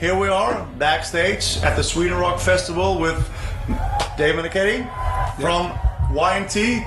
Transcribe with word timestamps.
here 0.00 0.18
we 0.18 0.28
are 0.28 0.66
backstage 0.78 1.58
at 1.58 1.76
the 1.76 1.82
Sweden 1.82 2.16
Rock 2.16 2.40
Festival 2.40 2.98
with 2.98 3.18
Dave 4.16 4.38
and 4.38 4.50
Katie 4.50 4.86
from 5.38 5.78
Y&T, 6.10 6.82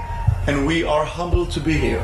and 0.48 0.66
we 0.66 0.84
are 0.84 1.06
humbled 1.06 1.52
to 1.52 1.60
be 1.60 1.74
here. 1.74 2.02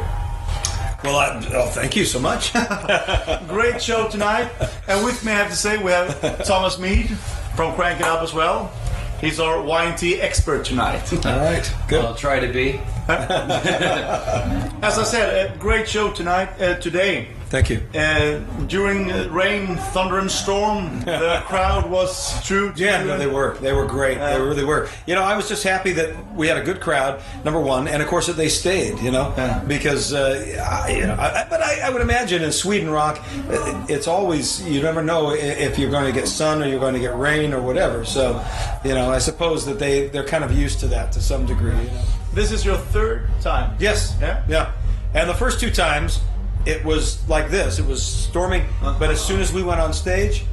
Well, 1.03 1.15
I, 1.15 1.43
oh, 1.55 1.65
thank 1.69 1.95
you 1.95 2.05
so 2.05 2.19
much. 2.19 2.53
Great 3.47 3.81
show 3.81 4.07
tonight, 4.07 4.51
and 4.87 5.03
with 5.03 5.25
me, 5.25 5.31
I 5.31 5.35
have 5.35 5.49
to 5.49 5.55
say, 5.55 5.81
we 5.81 5.91
have 5.91 6.45
Thomas 6.45 6.77
Mead 6.77 7.09
from 7.55 7.73
Crank 7.73 7.99
It 7.99 8.05
Up 8.05 8.21
as 8.21 8.31
well. 8.31 8.71
He's 9.19 9.39
our 9.39 9.63
Y&T 9.63 10.21
expert 10.21 10.63
tonight. 10.63 11.11
All 11.25 11.39
right, 11.39 11.73
good. 11.87 12.05
I'll 12.05 12.13
try 12.13 12.39
to 12.39 12.53
be. 12.53 12.79
As 13.07 14.99
I 14.99 15.03
said, 15.03 15.51
a 15.51 15.57
great 15.57 15.89
show 15.89 16.11
tonight, 16.11 16.49
uh, 16.61 16.75
today. 16.75 17.29
Thank 17.49 17.71
you. 17.71 17.81
Uh, 17.95 18.39
during 18.67 19.11
uh, 19.11 19.27
rain, 19.31 19.75
thunder, 19.75 20.19
and 20.19 20.29
storm, 20.29 20.99
the 21.05 21.41
crowd 21.47 21.89
was 21.89 22.45
true. 22.45 22.71
Yeah, 22.75 23.03
no, 23.03 23.17
they 23.17 23.25
were. 23.25 23.57
They 23.57 23.73
were 23.73 23.87
great. 23.87 24.19
they 24.19 24.39
really 24.39 24.63
were. 24.63 24.87
You 25.07 25.15
know, 25.15 25.23
I 25.23 25.35
was 25.35 25.49
just 25.49 25.63
happy 25.63 25.91
that 25.93 26.35
we 26.35 26.47
had 26.47 26.57
a 26.57 26.63
good 26.63 26.79
crowd, 26.79 27.19
number 27.43 27.59
one, 27.59 27.87
and 27.87 28.03
of 28.03 28.07
course 28.07 28.27
that 28.27 28.37
they 28.37 28.49
stayed. 28.49 28.99
You 28.99 29.09
know, 29.09 29.63
because 29.67 30.13
uh, 30.13 30.63
I, 30.85 30.91
you 30.91 31.07
know, 31.07 31.15
I, 31.15 31.47
but 31.49 31.61
I, 31.61 31.79
I 31.87 31.89
would 31.89 32.03
imagine 32.03 32.43
in 32.43 32.51
Sweden 32.51 32.91
rock, 32.91 33.19
uh, 33.49 33.85
it's 33.89 34.07
always 34.07 34.61
you 34.67 34.83
never 34.83 35.01
know 35.01 35.31
if 35.33 35.79
you're 35.79 35.91
going 35.91 36.05
to 36.05 36.17
get 36.17 36.27
sun 36.27 36.61
or 36.61 36.67
you're 36.67 36.79
going 36.79 36.93
to 36.93 36.99
get 36.99 37.17
rain 37.17 37.51
or 37.51 37.61
whatever. 37.63 38.05
So, 38.05 38.45
you 38.85 38.93
know, 38.93 39.09
I 39.09 39.17
suppose 39.17 39.65
that 39.65 39.79
they 39.79 40.07
they're 40.09 40.23
kind 40.23 40.43
of 40.43 40.51
used 40.51 40.79
to 40.81 40.87
that 40.89 41.11
to 41.13 41.21
some 41.21 41.47
degree. 41.47 41.71
You 41.71 41.83
know? 41.83 42.03
This 42.31 42.51
is 42.51 42.63
your 42.63 42.77
third 42.77 43.27
time. 43.41 43.75
Yes. 43.79 44.15
Yeah? 44.21 44.43
Yeah. 44.47 44.71
And 45.15 45.27
the 45.27 45.33
first 45.33 45.59
two 45.59 45.71
times, 45.71 46.19
it 46.65 46.83
was 46.83 47.27
like 47.29 47.49
this. 47.49 47.79
It 47.79 47.85
was 47.85 48.03
storming, 48.03 48.65
but 48.81 49.09
as 49.09 49.19
soon 49.23 49.39
as 49.39 49.51
we 49.53 49.63
went 49.63 49.79
on 49.79 49.93
stage, 49.93 50.45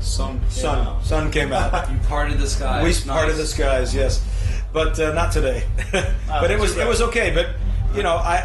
Sun. 0.00 0.40
sun 0.48 1.02
sun 1.02 1.30
came 1.30 1.52
out. 1.52 1.90
You 1.90 1.98
parted 2.08 2.38
the 2.38 2.46
sky. 2.48 2.82
we 2.82 2.90
It's 2.90 3.00
parted 3.04 3.36
the 3.36 3.46
skies, 3.46 3.92
yes, 3.94 4.24
but 4.72 4.98
uh, 5.00 5.12
not 5.12 5.32
today. 5.32 5.64
but 6.28 6.50
it 6.50 6.58
was 6.58 6.76
it 6.76 6.86
was 6.86 7.00
okay. 7.02 7.32
But 7.34 7.48
you 7.96 8.02
know, 8.02 8.16
I, 8.16 8.36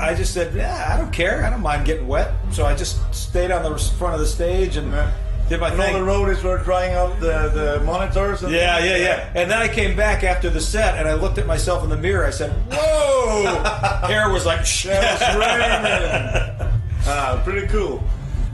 I 0.00 0.10
I 0.10 0.14
just 0.14 0.32
said, 0.32 0.54
yeah, 0.54 0.90
I 0.92 0.96
don't 0.96 1.12
care. 1.12 1.44
I 1.44 1.50
don't 1.50 1.60
mind 1.60 1.84
getting 1.84 2.06
wet. 2.08 2.32
So 2.50 2.64
I 2.64 2.74
just 2.74 2.96
stayed 3.14 3.50
on 3.50 3.62
the 3.62 3.76
front 3.98 4.14
of 4.14 4.20
the 4.20 4.26
stage 4.26 4.76
and 4.76 4.90
Yeah. 4.92 5.10
did 5.48 5.60
my 5.60 5.68
And 5.70 5.80
all 5.80 5.92
the 5.92 5.98
roadies 6.32 6.42
were 6.42 6.56
drying 6.58 6.94
out 6.94 7.18
the, 7.20 7.50
the 7.52 7.80
monitors. 7.84 8.42
And 8.42 8.52
Yeah, 8.54 8.78
yeah, 8.78 8.96
yeah. 8.96 9.28
And 9.34 9.50
then 9.50 9.58
I 9.58 9.66
came 9.68 9.96
back 9.96 10.22
after 10.24 10.48
the 10.50 10.60
set 10.60 10.96
and 10.98 11.06
I 11.08 11.14
looked 11.14 11.36
at 11.38 11.46
myself 11.46 11.82
in 11.84 11.90
the 11.90 11.96
mirror. 11.96 12.24
I 12.24 12.30
said, 12.30 12.52
"Whoa!" 12.72 13.44
Hair 14.06 14.30
was 14.30 14.46
like, 14.46 14.60
Yeah, 14.84 15.12
was 15.12 15.36
raining. 15.36 16.51
Ah, 17.06 17.40
pretty 17.44 17.66
cool. 17.68 18.02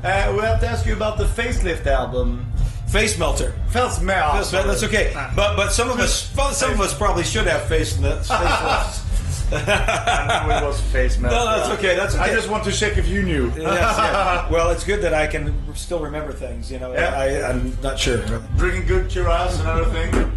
Uh, 0.04 0.32
we 0.36 0.40
have 0.42 0.60
to 0.60 0.68
ask 0.68 0.86
you 0.86 0.92
about 0.94 1.18
the 1.18 1.24
facelift 1.24 1.86
album. 1.86 2.46
face 2.88 3.18
melter. 3.18 3.52
Fels 3.70 4.00
Mel. 4.00 4.32
That's, 4.34 4.50
that's 4.50 4.82
okay. 4.84 5.12
But 5.36 5.56
but 5.56 5.72
some 5.72 5.90
of 5.90 5.98
us 5.98 6.30
some 6.56 6.72
of 6.72 6.80
us 6.80 6.96
probably 6.96 7.24
should 7.24 7.46
have 7.46 7.64
face 7.64 7.98
lifts. 7.98 8.28
Face 8.28 8.40
lifts. 8.40 9.04
I 9.50 10.46
knew 10.46 10.54
it 10.54 10.62
was 10.68 10.80
face 10.92 11.18
melt. 11.18 11.32
No, 11.38 11.44
that's 11.46 11.68
okay, 11.78 11.96
that's 11.96 12.14
okay. 12.14 12.24
I 12.24 12.34
just 12.34 12.48
want 12.50 12.64
to 12.64 12.72
check 12.72 12.96
if 12.98 13.08
you 13.08 13.22
knew. 13.22 13.48
Yes, 13.56 13.56
yeah. 13.98 14.48
Well, 14.52 14.70
it's 14.70 14.84
good 14.84 15.00
that 15.02 15.14
I 15.14 15.26
can 15.26 15.54
still 15.74 16.00
remember 16.00 16.32
things. 16.32 16.70
You 16.70 16.78
know, 16.78 16.92
Yeah. 16.92 17.14
I, 17.18 17.48
I'm 17.50 17.76
not 17.82 17.98
sure. 17.98 18.18
Drinking 18.56 18.86
good 18.86 19.06
churras 19.06 19.58
and 19.60 19.68
everything. 19.68 20.32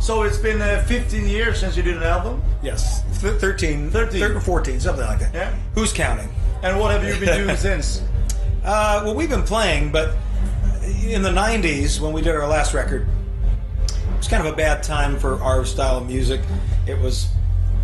So 0.00 0.22
it's 0.22 0.38
been 0.38 0.60
uh, 0.62 0.82
15 0.88 1.28
years 1.28 1.60
since 1.60 1.76
you 1.76 1.82
did 1.82 1.96
an 1.98 2.02
album. 2.02 2.42
Yes, 2.62 3.02
Th- 3.20 3.34
13, 3.34 3.90
13. 3.90 4.20
13, 4.20 4.40
14, 4.40 4.80
something 4.80 5.04
like 5.06 5.18
that. 5.20 5.34
Yeah. 5.34 5.54
Who's 5.74 5.92
counting? 5.92 6.28
And 6.62 6.78
what 6.78 6.90
have 6.90 7.04
you 7.04 7.18
been 7.24 7.44
doing 7.44 7.56
since? 7.68 8.02
Uh, 8.64 9.02
well, 9.04 9.14
we've 9.14 9.30
been 9.30 9.42
playing, 9.42 9.90
but 9.90 10.14
in 11.04 11.22
the 11.22 11.30
90s, 11.30 12.00
when 12.00 12.12
we 12.12 12.20
did 12.20 12.34
our 12.34 12.46
last 12.46 12.74
record, 12.74 13.08
it 13.86 14.16
was 14.16 14.28
kind 14.28 14.46
of 14.46 14.52
a 14.52 14.56
bad 14.56 14.82
time 14.82 15.18
for 15.18 15.42
our 15.42 15.64
style 15.64 15.98
of 15.98 16.06
music. 16.06 16.40
It 16.86 16.98
was 16.98 17.28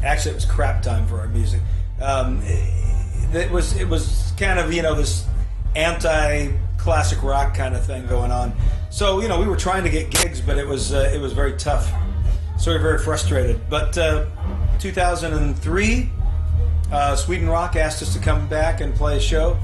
actually 0.04 0.32
it 0.32 0.34
was 0.34 0.44
crap 0.44 0.82
time 0.82 1.06
for 1.06 1.20
our 1.20 1.28
music. 1.28 1.60
Um, 2.00 2.42
it 2.44 3.50
was 3.50 3.76
it 3.76 3.88
was 3.88 4.32
kind 4.36 4.58
of 4.58 4.72
you 4.72 4.82
know 4.82 4.94
this 4.94 5.26
anti 5.74 6.52
classic 6.76 7.22
rock 7.22 7.54
kind 7.54 7.74
of 7.74 7.84
thing 7.84 8.06
going 8.06 8.30
on. 8.30 8.52
So 8.90 9.20
you 9.20 9.28
know 9.28 9.40
we 9.40 9.46
were 9.46 9.56
trying 9.56 9.84
to 9.84 9.90
get 9.90 10.10
gigs, 10.10 10.40
but 10.40 10.58
it 10.58 10.66
was 10.66 10.92
uh, 10.92 11.10
it 11.14 11.20
was 11.20 11.32
very 11.32 11.54
tough. 11.56 11.90
So 12.58 12.70
we 12.70 12.76
were 12.76 12.82
very 12.82 12.98
frustrated. 12.98 13.60
But 13.70 13.96
uh, 13.96 14.26
2003, 14.78 16.10
uh, 16.92 17.16
Sweden 17.16 17.48
Rock 17.48 17.76
asked 17.76 18.02
us 18.02 18.12
to 18.14 18.20
come 18.20 18.46
back 18.48 18.80
and 18.80 18.94
play 18.94 19.16
a 19.16 19.20
show, 19.20 19.58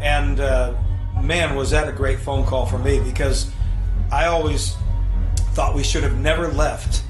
and 0.00 0.40
uh, 0.40 0.74
man, 1.22 1.54
was 1.56 1.70
that 1.70 1.88
a 1.88 1.92
great 1.92 2.18
phone 2.18 2.44
call 2.44 2.66
for 2.66 2.78
me 2.78 3.00
because 3.00 3.50
I 4.10 4.26
always 4.26 4.76
thought 5.54 5.74
we 5.74 5.82
should 5.82 6.02
have 6.02 6.18
never 6.18 6.48
left 6.48 7.02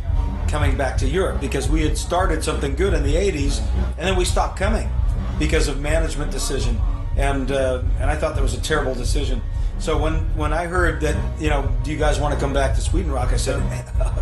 coming 0.49 0.77
back 0.77 0.99
to 0.99 1.09
Europe 1.09 1.41
because 1.41 1.69
we 1.69 1.83
had 1.83 1.97
started 1.97 2.45
something 2.45 2.75
good 2.75 2.93
in 2.93 3.03
the 3.03 3.15
80s 3.15 3.63
and 3.97 4.07
then 4.07 4.17
we 4.17 4.25
stopped 4.25 4.59
coming 4.59 4.91
because 5.39 5.67
of 5.67 5.81
management 5.81 6.31
decision 6.31 6.79
and 7.17 7.51
uh, 7.51 7.83
and 8.01 8.11
I 8.11 8.17
thought 8.17 8.35
that 8.35 8.43
was 8.43 8.55
a 8.55 8.61
terrible 8.61 8.95
decision. 8.95 9.41
So 9.79 9.99
when 9.99 10.15
when 10.37 10.53
I 10.53 10.67
heard 10.67 11.01
that 11.01 11.17
you 11.41 11.49
know 11.49 11.71
do 11.83 11.91
you 11.91 11.99
guys 11.99 12.21
want 12.21 12.35
to 12.35 12.41
come 12.41 12.53
back 12.53 12.75
to 12.75 12.81
Sweden 12.81 13.11
Rock 13.11 13.33
I 13.33 13.37
said 13.37 13.61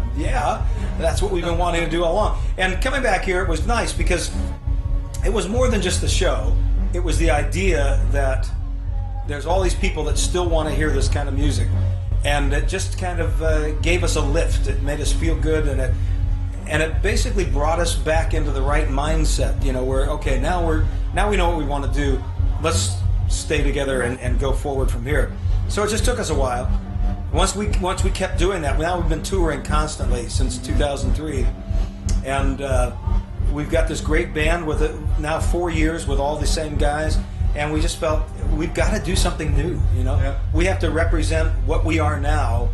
yeah 0.17 0.67
that's 0.99 1.21
what 1.21 1.33
we've 1.33 1.45
been 1.45 1.59
wanting 1.59 1.85
to 1.85 1.91
do 1.91 2.05
all 2.05 2.13
along. 2.13 2.43
And 2.59 2.81
coming 2.83 3.03
back 3.03 3.25
here 3.25 3.43
it 3.43 3.49
was 3.49 3.67
nice 3.67 3.93
because 3.93 4.31
it 5.25 5.33
was 5.33 5.49
more 5.49 5.69
than 5.69 5.83
just 5.83 6.01
the 6.01 6.09
show. 6.09 6.55
It 6.93 7.01
was 7.01 7.19
the 7.19 7.31
idea 7.31 8.05
that 8.11 8.49
there's 9.27 9.47
all 9.47 9.63
these 9.63 9.75
people 9.75 10.05
that 10.05 10.19
still 10.19 10.49
want 10.49 10.69
to 10.69 10.75
hear 10.75 10.91
this 10.91 11.09
kind 11.09 11.29
of 11.29 11.35
music. 11.35 11.69
And 12.25 12.53
it 12.53 12.69
just 12.69 12.99
kind 12.99 13.21
of 13.21 13.43
uh, 13.43 13.73
gave 13.81 14.03
us 14.03 14.17
a 14.17 14.21
lift. 14.21 14.67
It 14.67 14.83
made 14.83 15.01
us 15.01 15.13
feel 15.13 15.37
good 15.37 15.69
and 15.69 15.81
it 15.81 15.95
and 16.67 16.83
it 16.83 17.03
basically 17.03 17.45
brought 17.45 17.81
us 17.81 17.97
back 17.97 18.33
into 18.33 18.53
the 18.53 18.63
right 18.63 18.87
mindset 18.87 19.61
you 19.65 19.73
know 19.73 19.83
where 19.83 20.09
okay 20.09 20.39
now 20.39 20.65
we're 20.65 20.87
now 21.15 21.29
we 21.29 21.37
know 21.37 21.49
what 21.49 21.59
we 21.59 21.65
want 21.65 21.85
to 21.85 21.93
do. 21.93 22.23
Let's 22.63 22.97
stay 23.29 23.63
together 23.63 24.03
and, 24.03 24.19
and 24.21 24.39
go 24.39 24.53
forward 24.53 24.91
from 24.91 25.05
here. 25.05 25.33
So 25.69 25.83
it 25.83 25.91
just 25.91 26.05
took 26.05 26.19
us 26.19 26.31
a 26.31 26.35
while. 26.35 26.71
Once 27.33 27.55
we 27.55 27.69
once 27.79 28.05
we 28.05 28.11
kept 28.11 28.39
doing 28.39 28.63
that 28.63 28.79
now 28.79 28.99
we've 28.99 29.09
been 29.09 29.23
touring 29.23 29.63
constantly 29.63 30.29
since 30.29 30.59
2003 30.59 31.47
and 32.25 32.61
uh, 32.61 32.95
we've 33.53 33.71
got 33.71 33.89
this 33.89 34.01
great 34.01 34.33
band 34.33 34.67
with 34.67 34.83
it 34.83 34.95
now 35.19 35.41
four 35.41 35.71
years 35.71 36.07
with 36.07 36.19
all 36.19 36.37
the 36.37 36.47
same 36.47 36.77
guys 36.77 37.19
and 37.55 37.73
we 37.73 37.81
just 37.81 37.99
felt 37.99 38.23
we've 38.53 38.75
got 38.75 38.97
to 38.97 39.05
do 39.05 39.17
something 39.17 39.55
new 39.57 39.81
you 39.95 40.05
know? 40.05 40.17
Yeah. 40.17 40.39
we 40.55 40.65
have 40.67 40.79
to 40.81 40.91
represent 40.91 41.53
what 41.67 41.85
we 41.85 41.99
are 41.99 42.21
now 42.21 42.69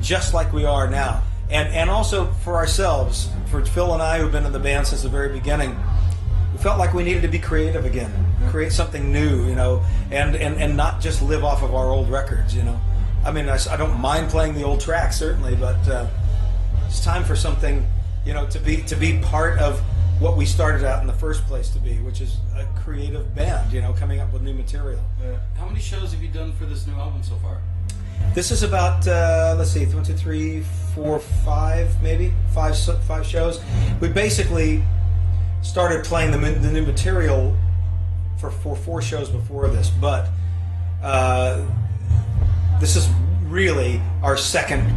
just 0.00 0.34
like 0.34 0.52
we 0.52 0.66
are 0.66 0.88
now. 0.88 1.22
And 1.50 1.72
and 1.74 1.88
also 1.88 2.26
for 2.42 2.56
ourselves 2.56 3.28
for 3.46 3.64
phil 3.64 3.92
and 3.92 4.02
i 4.02 4.18
who've 4.18 4.32
been 4.32 4.46
in 4.46 4.52
the 4.52 4.58
band 4.58 4.86
since 4.86 5.02
the 5.02 5.08
very 5.08 5.28
beginning 5.28 5.78
we 6.52 6.58
felt 6.58 6.78
like 6.78 6.92
we 6.94 7.04
needed 7.04 7.22
to 7.22 7.28
be 7.28 7.38
creative 7.38 7.84
again 7.84 8.12
create 8.50 8.72
something 8.72 9.12
new 9.12 9.46
you 9.46 9.54
know? 9.54 9.84
And 10.10 10.34
and, 10.34 10.56
and 10.60 10.76
not 10.76 11.00
just 11.00 11.22
live 11.22 11.44
off 11.44 11.62
of 11.62 11.74
our 11.74 11.90
old 11.90 12.10
records 12.10 12.54
you 12.54 12.62
know? 12.62 12.80
I 13.24 13.30
mean 13.30 13.48
I 13.48 13.76
don't 13.76 14.00
mind 14.00 14.30
playing 14.30 14.54
the 14.54 14.64
old 14.64 14.80
tracks 14.80 15.18
certainly 15.18 15.54
but 15.54 15.86
uh, 15.88 16.06
it's 16.86 17.04
time 17.04 17.24
for 17.24 17.36
something 17.36 17.86
you 18.24 18.32
know 18.32 18.46
to 18.46 18.58
be 18.58 18.78
to 18.82 18.96
be 18.96 19.18
part 19.18 19.58
of 19.58 19.80
what 20.20 20.36
we 20.36 20.46
started 20.46 20.84
out 20.84 21.00
in 21.00 21.06
the 21.06 21.12
first 21.12 21.44
place 21.46 21.68
to 21.70 21.78
be 21.78 21.94
which 21.98 22.20
is 22.20 22.38
a 22.56 22.64
creative 22.80 23.34
band 23.34 23.72
you 23.72 23.80
know 23.80 23.92
coming 23.92 24.20
up 24.20 24.32
with 24.32 24.42
new 24.42 24.54
material 24.54 25.00
How 25.58 25.66
many 25.66 25.80
shows 25.80 26.12
have 26.12 26.22
you 26.22 26.28
done 26.28 26.52
for 26.52 26.66
this 26.66 26.86
new 26.86 26.94
album 26.94 27.22
so 27.22 27.34
far? 27.36 27.60
this 28.32 28.50
is 28.50 28.62
about 28.62 29.06
uh, 29.06 29.54
let's 29.56 29.70
see, 29.70 29.84
one, 29.86 30.02
two, 30.02 30.14
three, 30.14 30.62
four, 30.94 31.20
five, 31.20 31.90
maybe 32.02 32.32
five, 32.52 32.76
five 33.04 33.26
shows. 33.26 33.60
We 34.00 34.08
basically 34.08 34.82
started 35.62 36.04
playing 36.04 36.32
the, 36.32 36.38
the 36.38 36.70
new 36.70 36.84
material 36.84 37.56
for, 38.40 38.50
for 38.50 38.76
four 38.76 39.02
shows 39.02 39.28
before 39.28 39.68
this, 39.68 39.90
but 39.90 40.28
uh, 41.02 41.64
this 42.80 42.96
is 42.96 43.08
really 43.44 44.00
our 44.22 44.36
second 44.36 44.92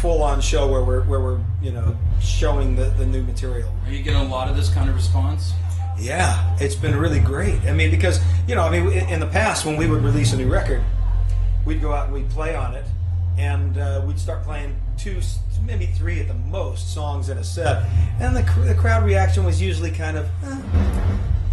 full-on 0.00 0.40
show 0.40 0.66
where 0.66 0.82
we're 0.82 1.02
where 1.04 1.20
we're 1.20 1.40
you 1.62 1.72
know 1.72 1.96
showing 2.20 2.76
the, 2.76 2.84
the 2.90 3.06
new 3.06 3.22
material. 3.22 3.72
Are 3.86 3.92
you 3.92 4.02
getting 4.02 4.20
a 4.20 4.28
lot 4.28 4.48
of 4.48 4.56
this 4.56 4.68
kind 4.72 4.88
of 4.88 4.94
response? 4.94 5.52
Yeah, 5.98 6.56
it's 6.60 6.74
been 6.74 6.96
really 6.96 7.20
great. 7.20 7.60
I 7.66 7.72
mean, 7.72 7.90
because 7.90 8.20
you 8.48 8.54
know, 8.54 8.62
I 8.62 8.70
mean, 8.70 8.92
in 8.92 9.08
in 9.08 9.20
the 9.20 9.26
past 9.26 9.66
when 9.66 9.76
we 9.76 9.86
would 9.86 10.02
release 10.02 10.32
a 10.32 10.36
new 10.36 10.50
record, 10.50 10.82
we'd 11.64 11.82
go 11.82 11.92
out 11.92 12.06
and 12.06 12.14
we'd 12.14 12.30
play 12.30 12.54
on 12.54 12.74
it, 12.74 12.86
and 13.36 13.76
uh, 13.76 14.02
we'd 14.06 14.18
start 14.18 14.42
playing 14.42 14.76
two, 14.96 15.20
maybe 15.64 15.86
three 15.86 16.20
at 16.20 16.28
the 16.28 16.34
most 16.34 16.94
songs 16.94 17.28
in 17.28 17.38
a 17.38 17.44
set, 17.44 17.84
and 18.20 18.34
the, 18.36 18.42
the 18.66 18.74
crowd 18.74 19.04
reaction 19.04 19.44
was 19.44 19.60
usually 19.60 19.90
kind 19.90 20.16
of, 20.16 20.26
eh, 20.44 20.62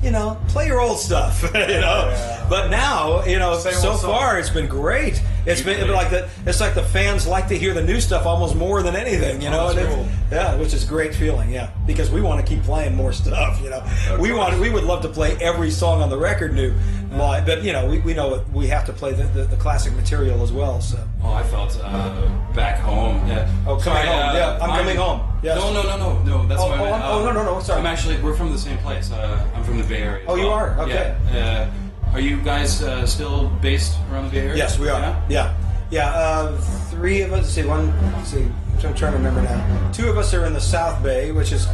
you 0.04 0.12
know, 0.12 0.40
play 0.48 0.68
your 0.68 0.80
old 0.80 0.98
stuff, 1.00 1.44
you 1.54 1.82
know. 1.82 2.10
Yeah. 2.10 2.37
But 2.50 2.70
now, 2.70 3.24
you 3.26 3.40
know, 3.40 3.58
Same 3.58 3.74
so 3.74 3.96
far 3.96 4.40
it's 4.40 4.50
been 4.50 4.68
great. 4.68 5.22
It's 5.46 5.62
been 5.62 5.78
Usually. 5.78 5.94
like 5.96 6.10
the 6.10 6.30
it's 6.46 6.60
like 6.60 6.74
the 6.74 6.84
fans 6.84 7.26
like 7.26 7.48
to 7.48 7.58
hear 7.58 7.74
the 7.74 7.84
new 7.84 8.02
stuff 8.02 8.26
almost 8.26 8.56
more 8.56 8.84
than 8.84 8.96
anything, 8.96 9.42
you 9.42 9.50
know. 9.50 9.70
Oh, 9.70 9.88
cool. 9.88 10.08
yeah, 10.30 10.56
which 10.58 10.74
is 10.74 10.84
a 10.84 10.88
great 10.88 11.16
feeling, 11.16 11.50
yeah, 11.50 11.70
because 11.86 12.12
we 12.12 12.20
want 12.22 12.46
to 12.46 12.46
keep 12.46 12.64
playing 12.64 12.96
more 12.96 13.14
stuff, 13.14 13.62
you 13.62 13.70
know. 13.70 13.82
we 14.20 14.34
want 14.34 14.60
we 14.60 14.70
would 14.70 14.84
love 14.84 15.02
to 15.04 15.10
play 15.10 15.38
every 15.40 15.72
song 15.72 16.02
on 16.02 16.10
the 16.10 16.18
record 16.18 16.54
new, 16.54 16.74
live. 17.12 17.46
But 17.46 17.64
you 17.64 17.72
know, 17.72 17.88
we, 17.90 18.00
we 18.00 18.14
know 18.14 18.44
we 18.54 18.68
have 18.68 18.86
to 18.88 18.94
play 18.94 19.14
the, 19.14 19.24
the, 19.24 19.44
the 19.44 19.56
classic 19.56 19.94
material 19.94 20.44
as 20.44 20.52
well. 20.52 20.82
So 20.82 21.00
Oh, 21.24 21.34
I 21.34 21.44
felt 21.44 21.80
uh, 21.82 22.30
back 22.54 22.80
home. 22.80 23.26
Yeah. 23.28 23.50
Oh, 23.66 23.78
coming 23.78 24.06
home. 24.06 24.36
Yeah, 24.36 24.60
I'm 24.62 24.70
coming 24.78 24.98
home. 24.98 25.22
Yes. 25.42 25.58
No, 25.58 25.72
no, 25.72 25.84
no, 25.84 25.98
no, 25.98 26.24
no. 26.24 26.48
That's 26.48 26.62
Oh, 26.62 26.70
I 26.72 26.80
oh. 26.80 27.20
Oh, 27.20 27.26
no, 27.26 27.32
no, 27.32 27.44
no, 27.44 27.60
sorry. 27.62 27.80
I'm 27.80 27.86
actually. 27.86 28.18
We're 28.22 28.36
from 28.36 28.52
the 28.52 28.58
same 28.58 28.78
place. 28.80 29.12
Uh, 29.12 29.48
I'm 29.56 29.64
from 29.64 29.78
the 29.78 29.84
Bay 29.84 30.02
Area. 30.02 30.26
Oh, 30.28 30.36
you 30.36 30.48
are? 30.48 30.80
Okay. 30.82 31.16
Yeah. 31.32 31.72
Are 32.14 32.20
you 32.20 32.42
guys 32.42 32.82
uh, 32.82 33.06
still 33.06 33.50
based 33.62 33.98
around 34.12 34.26
the 34.26 34.32
Bay 34.32 34.40
Area? 34.40 34.58
yes, 34.58 34.80
we 34.80 34.90
are. 34.90 35.00
Yeah. 35.00 35.26
Yeah, 35.30 35.58
yeah. 35.92 36.10
uh, 36.10 36.58
three 36.90 37.22
of 37.22 37.32
us. 37.34 37.42
Let's 37.42 37.50
see, 37.50 37.66
one. 37.66 37.94
Let's 38.14 38.30
see. 38.30 38.48
I'm 38.84 38.94
trying 38.96 39.12
to 39.14 39.18
remember 39.18 39.42
now. 39.42 39.92
Two 39.92 40.08
of 40.08 40.18
us 40.18 40.34
are 40.34 40.46
in 40.46 40.54
the 40.54 40.62
South 40.62 41.02
Bay, 41.04 41.32
which 41.32 41.52
is 41.52 41.68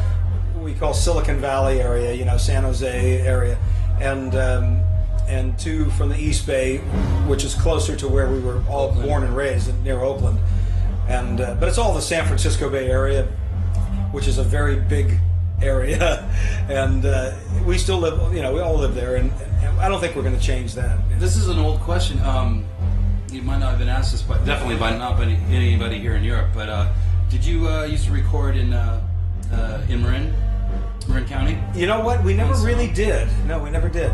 what 0.54 0.64
we 0.64 0.74
call 0.74 0.94
Silicon 0.94 1.40
Valley 1.40 1.82
area. 1.82 2.14
You 2.14 2.26
know, 2.26 2.38
San 2.38 2.64
Jose 2.64 3.22
area, 3.22 3.58
and. 4.00 4.36
Um, 4.36 4.84
and 5.28 5.58
two 5.58 5.90
from 5.92 6.10
the 6.10 6.18
East 6.18 6.46
Bay, 6.46 6.80
which 7.28 7.44
is 7.44 7.56
closer 7.56 7.96
to 7.96 8.08
where 8.08 8.30
we 8.30 8.40
were 8.40 8.62
all 8.68 8.90
Oakland. 8.90 9.08
born 9.08 9.24
and 9.24 9.36
raised, 9.36 9.84
near 9.84 10.02
Oakland. 10.02 10.38
And 11.08 11.40
uh, 11.40 11.56
but 11.56 11.70
it's 11.70 11.78
all 11.78 11.94
the 11.94 12.02
San 12.02 12.26
Francisco 12.26 12.70
Bay 12.70 12.90
Area, 12.90 13.26
which 14.12 14.28
is 14.28 14.38
a 14.38 14.44
very 14.44 14.76
big 14.80 15.18
area, 15.62 16.30
and 16.70 17.06
uh, 17.06 17.34
we 17.66 17.78
still 17.78 18.00
live. 18.00 18.34
You 18.34 18.42
know, 18.42 18.54
we 18.54 18.60
all 18.60 18.76
live 18.76 18.96
there, 18.96 19.16
and 19.16 19.32
I 19.84 19.90
don't 19.90 20.00
think 20.00 20.16
we're 20.16 20.22
going 20.24 20.38
to 20.38 20.42
change 20.42 20.76
that. 20.76 20.98
This 21.20 21.36
is 21.36 21.50
an 21.50 21.60
old 21.60 21.82
question. 21.82 22.18
Um, 22.22 22.64
you 23.30 23.42
might 23.42 23.60
not 23.60 23.72
have 23.72 23.80
been 23.80 23.90
asked 23.90 24.14
this, 24.14 24.22
but 24.22 24.46
definitely 24.46 24.78
by 24.78 24.96
not 24.96 25.18
by 25.18 25.26
anybody 25.26 26.00
here 26.00 26.16
in 26.16 26.24
Europe. 26.24 26.52
But 26.54 26.70
uh, 26.70 26.94
did 27.30 27.44
you 27.44 27.68
uh, 27.68 27.84
used 27.84 28.06
to 28.06 28.14
record 28.14 28.56
in 28.56 28.72
uh, 28.72 29.06
uh, 29.52 29.82
in 29.90 30.02
Marin, 30.02 30.34
Marin 31.10 31.26
County? 31.26 31.58
You 31.76 31.88
know 31.88 32.00
what? 32.00 32.24
We 32.24 32.34
never 32.34 32.54
really 32.66 32.88
did. 32.92 33.28
No, 33.46 33.60
we 33.62 33.70
never 33.72 33.90
did. 33.90 34.14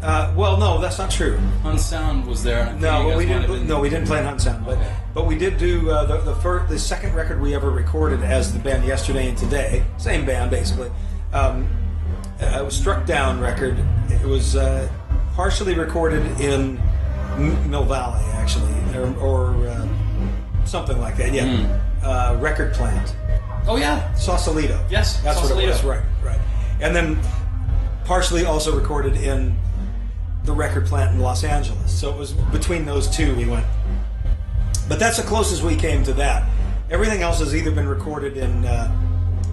Uh, 0.00 0.32
well, 0.34 0.56
no, 0.56 0.80
that's 0.80 0.96
not 0.98 1.10
true. 1.10 1.36
Hunt 1.62 1.78
Sound 1.78 2.26
was 2.26 2.42
there. 2.42 2.60
and 2.60 2.68
I 2.68 2.70
think 2.72 2.80
No, 2.80 3.04
we 3.04 3.10
guys 3.10 3.16
might 3.16 3.32
have 3.34 3.40
didn't. 3.42 3.58
been- 3.58 3.68
No, 3.68 3.80
we 3.80 3.90
didn't 3.90 4.06
play 4.06 4.18
in 4.20 4.24
Hunt 4.24 4.40
Sound, 4.40 4.64
but 4.64 4.78
Okay. 4.78 4.92
but 5.12 5.26
we 5.26 5.36
did 5.36 5.58
do 5.58 5.90
uh, 5.90 6.06
the 6.06 6.16
the, 6.22 6.34
first, 6.36 6.70
the 6.70 6.78
second 6.78 7.14
record 7.14 7.38
we 7.38 7.54
ever 7.54 7.70
recorded 7.70 8.22
as 8.22 8.50
the 8.54 8.58
band 8.60 8.86
Yesterday 8.86 9.28
and 9.28 9.36
Today, 9.36 9.84
same 9.98 10.24
band 10.24 10.50
basically. 10.50 10.90
Um, 11.34 11.68
uh, 12.40 12.60
it 12.60 12.64
was 12.64 12.74
Struck 12.74 13.04
Down 13.06 13.38
record. 13.40 13.76
It 14.08 14.24
was 14.26 14.56
uh, 14.56 14.88
partially 15.34 15.74
recorded 15.74 16.24
in 16.40 16.78
M- 17.36 17.70
Mill 17.70 17.84
Valley, 17.84 18.22
actually, 18.32 18.72
or, 18.94 19.14
or 19.18 19.66
uh, 19.66 19.88
something 20.64 21.00
like 21.00 21.16
that. 21.16 21.32
Yeah, 21.32 21.46
Hmm. 21.56 22.04
uh, 22.06 22.36
Record 22.40 22.74
Plant, 22.74 23.16
Oh 23.66 23.76
yeah. 23.76 24.12
Sausalito. 24.14 24.84
Yes, 24.90 25.20
that's 25.22 25.40
what 25.40 25.50
it 25.52 25.66
was. 25.68 25.84
Right, 25.84 26.02
right. 26.24 26.40
And 26.80 26.94
then 26.96 27.18
partially 28.04 28.44
also 28.44 28.76
recorded 28.76 29.16
in 29.16 29.56
the 30.44 30.52
record 30.52 30.86
plant 30.86 31.14
in 31.14 31.20
Los 31.20 31.44
Angeles. 31.44 31.96
So 31.96 32.10
it 32.10 32.16
was 32.18 32.32
between 32.32 32.84
those 32.84 33.08
two 33.08 33.32
we 33.36 33.44
went. 33.46 33.64
But 34.88 34.98
that's 34.98 35.16
the 35.16 35.22
closest 35.22 35.62
we 35.62 35.76
came 35.76 36.02
to 36.04 36.12
that. 36.14 36.42
Everything 36.90 37.22
else 37.22 37.38
has 37.38 37.54
either 37.54 37.70
been 37.70 37.88
recorded 37.88 38.36
in 38.36 38.64
uh, 38.64 38.90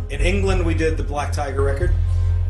in 0.09 0.19
England. 0.21 0.65
We 0.65 0.73
did 0.73 0.97
the 0.97 1.03
Black 1.03 1.31
Tiger 1.31 1.61
record, 1.61 1.93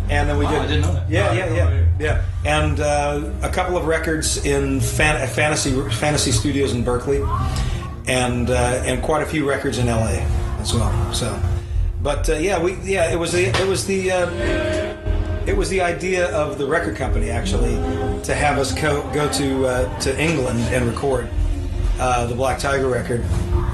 and 0.09 0.27
then 0.29 0.37
we 0.37 0.45
Wow, 0.45 0.51
did. 0.51 0.59
I 0.61 0.67
didn't 0.67 0.81
know 0.81 0.93
that. 0.93 1.09
Yeah, 1.09 1.29
Oh, 1.29 1.33
yeah, 1.33 1.53
yeah, 1.53 1.85
yeah. 1.99 2.25
And 2.45 2.79
uh, 2.79 3.29
a 3.41 3.49
couple 3.49 3.77
of 3.77 3.85
records 3.85 4.43
in 4.45 4.79
fan- 4.81 5.27
fantasy 5.29 5.71
fantasy 5.91 6.31
studios 6.31 6.73
in 6.73 6.83
Berkeley, 6.83 7.21
and 8.07 8.49
uh, 8.49 8.53
and 8.85 9.01
quite 9.03 9.23
a 9.23 9.25
few 9.25 9.47
records 9.47 9.77
in 9.77 9.87
LA 9.87 10.19
as 10.59 10.73
well. 10.73 11.13
So, 11.13 11.39
but 12.01 12.29
uh, 12.29 12.33
yeah, 12.35 12.61
we 12.61 12.73
yeah 12.83 13.11
it 13.11 13.17
was 13.17 13.31
the 13.31 13.45
it 13.45 13.67
was 13.67 13.85
the. 13.85 14.11
Uh, 14.11 14.95
it 15.47 15.57
was 15.57 15.69
the 15.69 15.81
idea 15.81 16.29
of 16.35 16.59
the 16.59 16.67
record 16.67 16.95
company 16.95 17.31
actually 17.31 17.73
to 18.23 18.35
have 18.35 18.59
us 18.59 18.71
go, 18.79 19.01
go 19.13 19.27
to 19.31 19.65
uh, 19.65 19.99
to 20.01 20.21
England 20.21 20.59
and 20.71 20.85
record 20.85 21.27
uh, 21.99 22.27
the 22.27 22.35
Black 22.35 22.59
Tiger 22.59 22.87
record, 22.87 23.21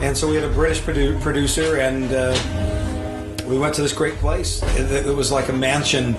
and 0.02 0.16
so 0.16 0.30
we 0.30 0.36
had 0.36 0.46
a 0.46 0.54
British 0.54 0.80
produ- 0.82 1.20
producer, 1.22 1.78
and 1.82 2.14
uh, 2.14 2.34
we 3.48 3.58
went 3.58 3.74
to 3.76 3.82
this 3.82 3.94
great 3.94 4.16
place. 4.16 4.62
It, 4.78 5.06
it 5.06 5.16
was 5.16 5.32
like 5.32 5.50
a 5.50 5.54
mansion 5.54 6.14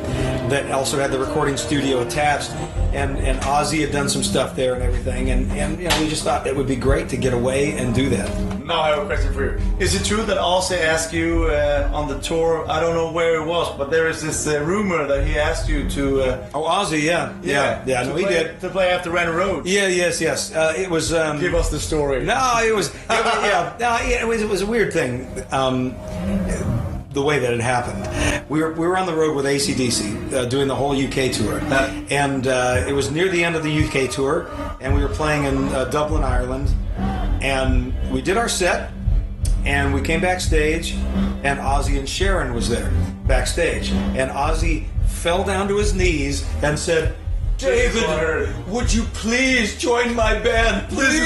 that 0.48 0.70
also 0.70 0.98
had 0.98 1.10
the 1.10 1.18
recording 1.18 1.56
studio 1.56 2.02
attached, 2.02 2.50
and 2.94 3.16
and 3.18 3.38
Ozzy 3.40 3.80
had 3.80 3.92
done 3.92 4.08
some 4.08 4.22
stuff 4.22 4.54
there 4.56 4.74
and 4.74 4.82
everything, 4.82 5.30
and 5.30 5.50
and 5.52 5.78
you 5.80 5.88
know, 5.88 6.00
we 6.00 6.08
just 6.08 6.24
thought 6.24 6.46
it 6.46 6.54
would 6.56 6.66
be 6.68 6.76
great 6.76 7.08
to 7.10 7.16
get 7.16 7.32
away 7.34 7.72
and 7.72 7.94
do 7.94 8.08
that. 8.10 8.28
Now 8.64 8.80
I 8.80 8.88
have 8.90 8.98
a 9.04 9.06
question 9.06 9.32
for 9.32 9.44
you. 9.44 9.60
Is 9.78 9.94
it 9.94 10.04
true 10.04 10.24
that 10.24 10.38
Ozzy 10.38 10.76
asked 10.80 11.12
you 11.12 11.44
uh, 11.44 11.88
on 11.92 12.08
the 12.08 12.18
tour? 12.18 12.68
I 12.68 12.80
don't 12.80 12.94
know 12.96 13.12
where 13.12 13.40
it 13.40 13.46
was, 13.46 13.76
but 13.78 13.90
there 13.90 14.08
is 14.08 14.20
this 14.22 14.46
uh, 14.48 14.60
rumor 14.64 15.06
that 15.06 15.24
he 15.26 15.38
asked 15.38 15.68
you 15.68 15.88
to. 15.90 16.22
Uh, 16.22 16.48
Oh, 16.54 16.62
Ozzy, 16.62 17.02
yeah, 17.02 17.32
yeah, 17.42 17.82
yeah. 17.86 18.02
to 18.02 18.08
no, 18.08 18.16
he 18.16 18.24
did. 18.24 18.58
to 18.60 18.68
play 18.68 18.88
after 18.90 19.10
Randy 19.10 19.32
Rhoads. 19.32 19.62
Yeah, 19.66 19.86
yes, 19.88 20.20
yes. 20.20 20.52
Uh, 20.54 20.74
it 20.76 20.90
was. 20.90 21.12
Um, 21.12 21.38
Give 21.38 21.54
us 21.54 21.70
the 21.70 21.78
story. 21.78 22.24
No, 22.24 22.58
it 22.64 22.74
was, 22.74 22.88
it 22.94 22.96
was 23.08 23.42
yeah, 23.44 23.76
no, 23.78 23.86
yeah, 24.08 24.22
it 24.22 24.26
was 24.26 24.42
it 24.42 24.48
was 24.48 24.62
a 24.62 24.66
weird 24.66 24.92
thing. 24.92 25.28
Um, 25.52 25.94
the 27.16 27.22
way 27.22 27.38
that 27.38 27.52
it 27.52 27.60
happened, 27.60 28.06
we 28.50 28.60
were 28.60 28.72
we 28.72 28.86
were 28.86 28.96
on 28.98 29.06
the 29.06 29.14
road 29.14 29.34
with 29.34 29.46
AC/DC 29.46 30.34
uh, 30.34 30.44
doing 30.44 30.68
the 30.68 30.74
whole 30.74 30.92
UK 30.92 31.32
tour, 31.32 31.60
and 32.10 32.46
uh, 32.46 32.84
it 32.86 32.92
was 32.92 33.10
near 33.10 33.30
the 33.30 33.42
end 33.42 33.56
of 33.56 33.62
the 33.62 33.84
UK 33.84 34.10
tour, 34.10 34.50
and 34.82 34.94
we 34.94 35.00
were 35.00 35.08
playing 35.08 35.44
in 35.44 35.56
uh, 35.68 35.86
Dublin, 35.86 36.22
Ireland, 36.22 36.68
and 37.40 37.94
we 38.12 38.20
did 38.20 38.36
our 38.36 38.50
set, 38.50 38.92
and 39.64 39.94
we 39.94 40.02
came 40.02 40.20
backstage, 40.20 40.92
and 41.42 41.58
Ozzy 41.58 41.98
and 41.98 42.06
Sharon 42.06 42.52
was 42.52 42.68
there 42.68 42.92
backstage, 43.26 43.90
and 43.90 44.30
Ozzy 44.30 44.86
fell 45.06 45.42
down 45.42 45.68
to 45.68 45.78
his 45.78 45.94
knees 45.94 46.46
and 46.62 46.78
said. 46.78 47.16
David, 47.58 48.66
would 48.68 48.92
you 48.92 49.02
please 49.14 49.78
join 49.78 50.14
my 50.14 50.38
band, 50.38 50.88
please? 50.88 51.20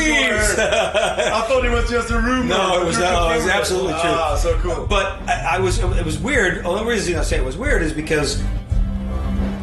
I 0.58 1.44
thought 1.48 1.64
it 1.64 1.70
was 1.70 1.90
just 1.90 2.10
a 2.10 2.20
rumor. 2.20 2.44
No, 2.44 2.80
it 2.82 2.84
was, 2.86 2.98
no, 2.98 3.30
it 3.30 3.36
was 3.36 3.46
absolutely 3.48 3.92
true. 3.92 4.00
Ah, 4.04 4.36
so 4.36 4.56
cool. 4.58 4.86
But 4.86 5.20
I, 5.28 5.56
I 5.56 5.58
was, 5.58 5.78
it 5.80 6.04
was 6.04 6.18
weird. 6.18 6.62
The 6.64 6.68
only 6.68 6.84
reason 6.84 7.16
I 7.16 7.22
say 7.22 7.36
it 7.38 7.44
was 7.44 7.56
weird 7.56 7.82
is 7.82 7.92
because 7.92 8.42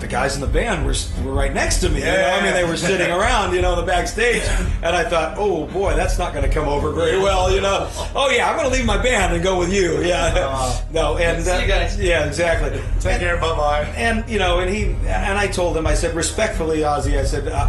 the 0.08 0.12
guys 0.12 0.36
in 0.36 0.42
the 0.42 0.48
band 0.48 0.86
were, 0.86 0.96
were 1.24 1.34
right 1.34 1.54
next 1.54 1.82
to 1.82 1.90
me. 1.90 2.00
you 2.00 2.06
know? 2.06 2.12
I 2.30 2.44
mean, 2.44 2.54
they 2.54 2.64
were 2.64 2.78
sitting 2.78 3.12
around, 3.12 3.54
you 3.54 3.62
know, 3.62 3.76
the 3.76 3.86
backstage, 3.86 4.44
and 4.82 4.96
I 4.96 5.08
thought, 5.08 5.38
oh 5.38 5.68
boy, 5.68 5.96
that's 5.96 6.18
not 6.18 6.34
going 6.34 6.48
to 6.48 6.52
come 6.54 6.68
over 6.68 6.92
very 6.92 7.20
well, 7.20 7.54
you 7.54 7.62
know. 7.62 7.90
Oh 8.16 8.30
yeah, 8.30 8.50
I'm 8.50 8.58
going 8.58 8.70
to 8.70 8.76
leave 8.76 8.86
my 8.86 9.02
band 9.02 9.34
and 9.34 9.44
go 9.44 9.60
with 9.60 9.74
you. 9.74 10.02
Yeah, 10.02 10.84
no, 10.92 11.18
and 11.18 11.46
you 11.46 11.52
uh, 11.52 11.68
guys. 11.68 12.00
yeah, 12.00 12.26
exactly. 12.26 12.70
Take 13.00 13.14
And- 13.14 13.22
care. 13.22 13.38
Bye 13.38 13.56
bye. 13.56 13.84
and 13.96 14.28
you 14.30 14.40
know, 14.40 14.60
and 14.60 14.74
he 14.74 14.86
and 15.08 15.38
I 15.38 15.48
told 15.48 15.76
him, 15.76 15.86
I 15.86 15.94
said 15.94 16.16
respectfully, 16.16 16.80
Ozzy, 16.80 17.18
I 17.20 17.24
said, 17.26 17.48
uh, 17.48 17.68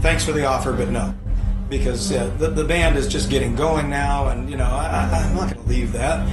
thanks 0.00 0.24
for 0.24 0.32
the 0.32 0.44
offer, 0.44 0.72
but 0.72 0.88
no, 0.90 1.14
because 1.68 2.10
uh, 2.12 2.34
the 2.38 2.48
the 2.48 2.64
band 2.64 2.96
is 2.96 3.06
just 3.06 3.30
getting 3.30 3.54
going 3.54 3.88
now, 3.88 4.28
and 4.28 4.50
you 4.50 4.56
know, 4.56 4.64
I, 4.64 5.08
I, 5.12 5.18
I'm 5.28 5.36
not 5.36 5.52
going 5.54 5.62
to 5.62 5.68
leave 5.68 5.92
that. 5.92 6.26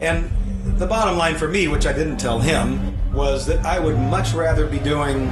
And 0.00 0.30
the 0.78 0.86
bottom 0.86 1.16
line 1.16 1.36
for 1.36 1.48
me, 1.48 1.68
which 1.68 1.86
I 1.86 1.92
didn't 1.92 2.16
tell 2.18 2.38
him, 2.38 2.96
was 3.12 3.46
that 3.46 3.64
I 3.64 3.78
would 3.78 3.96
much 3.98 4.32
rather 4.32 4.66
be 4.66 4.78
doing 4.78 5.26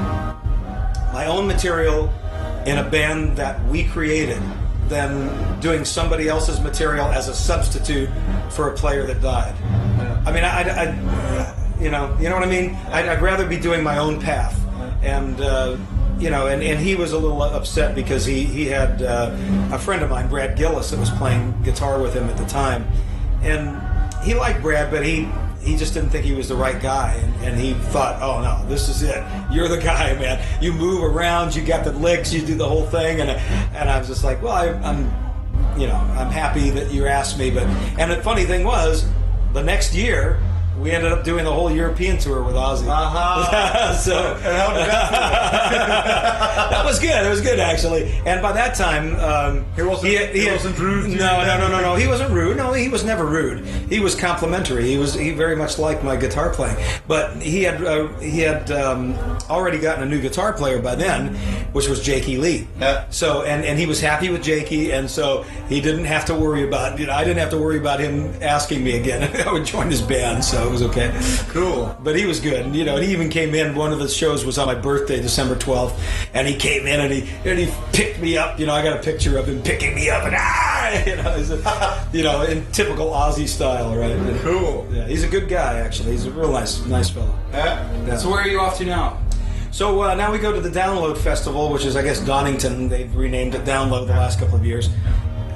my 1.12 1.26
own 1.26 1.46
material 1.46 2.12
in 2.66 2.78
a 2.78 2.88
band 2.88 3.36
that 3.36 3.64
we 3.66 3.84
created 3.84 4.42
than 4.88 5.60
doing 5.60 5.84
somebody 5.84 6.28
else's 6.28 6.60
material 6.60 7.06
as 7.06 7.28
a 7.28 7.34
substitute 7.34 8.08
for 8.50 8.70
a 8.70 8.74
player 8.76 9.06
that 9.06 9.20
died. 9.20 9.54
I 10.26 10.32
mean, 10.32 10.44
I, 10.44 10.62
I, 10.62 10.84
I- 10.90 11.54
you 11.80 11.90
know, 11.92 12.16
you 12.20 12.28
know 12.28 12.34
what 12.34 12.42
I 12.42 12.50
mean. 12.50 12.74
I'd, 12.90 13.06
I'd 13.06 13.22
rather 13.22 13.46
be 13.46 13.56
doing 13.56 13.84
my 13.84 13.98
own 13.98 14.20
path, 14.20 14.60
and 15.00 15.40
uh, 15.40 15.76
you 16.18 16.28
know, 16.28 16.48
and, 16.48 16.60
and 16.60 16.80
he 16.80 16.96
was 16.96 17.12
a 17.12 17.18
little 17.18 17.40
upset 17.40 17.94
because 17.94 18.24
he 18.26 18.42
he 18.42 18.66
had 18.66 19.00
uh, 19.00 19.30
a 19.72 19.78
friend 19.78 20.02
of 20.02 20.10
mine, 20.10 20.28
Brad 20.28 20.58
Gillis, 20.58 20.90
that 20.90 20.98
was 20.98 21.10
playing 21.10 21.54
guitar 21.62 22.02
with 22.02 22.14
him 22.14 22.24
at 22.28 22.36
the 22.36 22.46
time, 22.46 22.84
and 23.42 23.80
he 24.22 24.34
liked 24.34 24.62
Brad, 24.62 24.90
but 24.90 25.04
he 25.04 25.28
he 25.60 25.76
just 25.76 25.92
didn't 25.92 26.10
think 26.10 26.24
he 26.24 26.32
was 26.32 26.48
the 26.48 26.54
right 26.54 26.80
guy, 26.80 27.14
and, 27.14 27.44
and 27.44 27.60
he 27.60 27.74
thought, 27.90 28.22
oh 28.22 28.40
no, 28.40 28.66
this 28.68 28.88
is 28.88 29.02
it. 29.02 29.22
You're 29.50 29.68
the 29.68 29.78
guy, 29.78 30.14
man. 30.14 30.42
You 30.62 30.72
move 30.72 31.02
around, 31.02 31.54
you 31.54 31.64
got 31.64 31.84
the 31.84 31.92
licks, 31.92 32.32
you 32.32 32.44
do 32.44 32.54
the 32.54 32.68
whole 32.68 32.86
thing, 32.86 33.20
and 33.20 33.30
and 33.30 33.90
I 33.90 33.98
was 33.98 34.08
just 34.08 34.24
like, 34.24 34.42
well, 34.42 34.52
I, 34.52 34.68
I'm, 34.88 35.04
you 35.78 35.86
know, 35.86 35.96
I'm 35.96 36.30
happy 36.30 36.70
that 36.70 36.90
you 36.90 37.06
asked 37.06 37.38
me, 37.38 37.50
but 37.50 37.64
and 37.98 38.10
the 38.10 38.22
funny 38.22 38.44
thing 38.44 38.64
was, 38.64 39.06
the 39.52 39.62
next 39.62 39.94
year. 39.94 40.40
We 40.80 40.90
ended 40.92 41.12
up 41.12 41.24
doing 41.24 41.44
the 41.44 41.52
whole 41.52 41.70
European 41.70 42.18
tour 42.18 42.42
with 42.42 42.54
Ozzy. 42.54 42.86
Uh-huh. 42.88 43.92
so 43.94 44.34
And 44.34 44.56
how 44.56 44.68
did 44.72 44.86
that 44.86 46.70
that 46.70 46.84
was 46.84 46.98
good. 46.98 47.24
It 47.26 47.28
was 47.28 47.40
good 47.40 47.58
actually. 47.58 48.12
And 48.26 48.40
by 48.40 48.52
that 48.52 48.74
time, 48.74 49.16
um, 49.16 49.64
He 49.76 49.82
wasn't- 49.82 50.34
he 50.34 50.50
wasn't 50.50 50.78
rude 50.78 51.04
to 51.04 51.10
you 51.10 51.18
No, 51.18 51.44
no, 51.44 51.58
no, 51.58 51.68
no, 51.68 51.80
no. 51.80 51.94
He 51.96 52.06
wasn't 52.06 52.30
rude. 52.32 52.56
No, 52.56 52.72
he 52.72 52.88
was 52.88 53.04
never 53.04 53.24
rude. 53.24 53.64
He 53.90 54.00
was 54.00 54.14
complimentary. 54.14 54.86
He 54.88 54.98
was 54.98 55.14
he 55.14 55.30
very 55.32 55.56
much 55.56 55.78
liked 55.78 56.02
my 56.04 56.16
guitar 56.16 56.50
playing. 56.50 56.76
But 57.06 57.36
he 57.42 57.62
had 57.62 57.82
uh, 57.82 58.08
he 58.20 58.40
had 58.40 58.70
um, 58.70 59.14
already 59.50 59.78
gotten 59.78 60.02
a 60.04 60.06
new 60.06 60.20
guitar 60.20 60.52
player 60.52 60.80
by 60.80 60.94
then, 60.94 61.34
which 61.72 61.88
was 61.88 62.00
Jakey 62.02 62.36
Lee. 62.38 62.66
Yeah. 62.80 63.04
So 63.10 63.42
and 63.42 63.64
and 63.64 63.78
he 63.78 63.86
was 63.86 64.00
happy 64.00 64.28
with 64.30 64.42
Jakey, 64.42 64.92
and 64.92 65.10
so 65.10 65.42
he 65.68 65.80
didn't 65.80 66.04
have 66.04 66.24
to 66.26 66.34
worry 66.34 66.66
about. 66.66 66.98
You 66.98 67.06
know, 67.06 67.12
I 67.14 67.24
didn't 67.24 67.38
have 67.38 67.50
to 67.50 67.58
worry 67.58 67.78
about 67.78 68.00
him 68.00 68.32
asking 68.42 68.84
me 68.84 68.96
again. 68.98 69.28
I 69.46 69.52
would 69.52 69.64
join 69.64 69.90
his 69.90 70.02
band. 70.02 70.44
So 70.44 70.67
it 70.68 70.72
was 70.72 70.82
okay. 70.82 71.18
Cool. 71.48 71.96
But 72.02 72.16
he 72.16 72.26
was 72.26 72.40
good, 72.40 72.66
and 72.66 72.76
you 72.76 72.84
know, 72.84 72.96
and 72.96 73.04
he 73.04 73.12
even 73.12 73.28
came 73.28 73.54
in. 73.54 73.74
One 73.74 73.92
of 73.92 73.98
the 73.98 74.08
shows 74.08 74.44
was 74.44 74.58
on 74.58 74.66
my 74.66 74.74
birthday, 74.74 75.20
December 75.20 75.56
twelfth, 75.56 76.00
and 76.34 76.46
he 76.46 76.54
came 76.54 76.86
in 76.86 77.00
and 77.00 77.12
he 77.12 77.28
and 77.44 77.58
he 77.58 77.72
picked 77.92 78.20
me 78.20 78.36
up. 78.36 78.60
You 78.60 78.66
know, 78.66 78.74
I 78.74 78.82
got 78.82 78.96
a 78.96 79.02
picture 79.02 79.38
of 79.38 79.48
him 79.48 79.62
picking 79.62 79.94
me 79.94 80.10
up, 80.10 80.24
and 80.24 80.36
ah, 80.36 81.04
you 81.06 81.16
know, 81.16 81.34
a, 81.34 82.08
you 82.12 82.22
know, 82.22 82.42
in 82.42 82.64
typical 82.72 83.10
Ozzy 83.10 83.48
style, 83.48 83.96
right? 83.96 84.12
And, 84.12 84.38
Cool. 84.40 84.86
Yeah, 84.92 85.06
he's 85.06 85.24
a 85.24 85.28
good 85.28 85.48
guy. 85.48 85.78
Actually, 85.80 86.12
he's 86.12 86.26
a 86.26 86.30
real 86.30 86.52
nice, 86.52 86.84
nice 86.86 87.10
fellow. 87.10 87.36
Yeah. 87.52 88.06
Yeah. 88.06 88.16
So 88.16 88.30
where 88.30 88.40
are 88.40 88.48
you 88.48 88.60
off 88.60 88.78
to 88.78 88.84
now? 88.84 89.20
So 89.70 90.02
uh, 90.02 90.14
now 90.14 90.32
we 90.32 90.38
go 90.38 90.52
to 90.52 90.60
the 90.60 90.70
Download 90.70 91.16
Festival, 91.16 91.72
which 91.72 91.84
is, 91.84 91.96
I 91.96 92.02
guess, 92.02 92.20
Donington. 92.20 92.88
They've 92.88 93.14
renamed 93.14 93.54
it 93.54 93.64
Download 93.64 94.06
the 94.06 94.14
last 94.14 94.38
couple 94.38 94.56
of 94.56 94.64
years. 94.64 94.88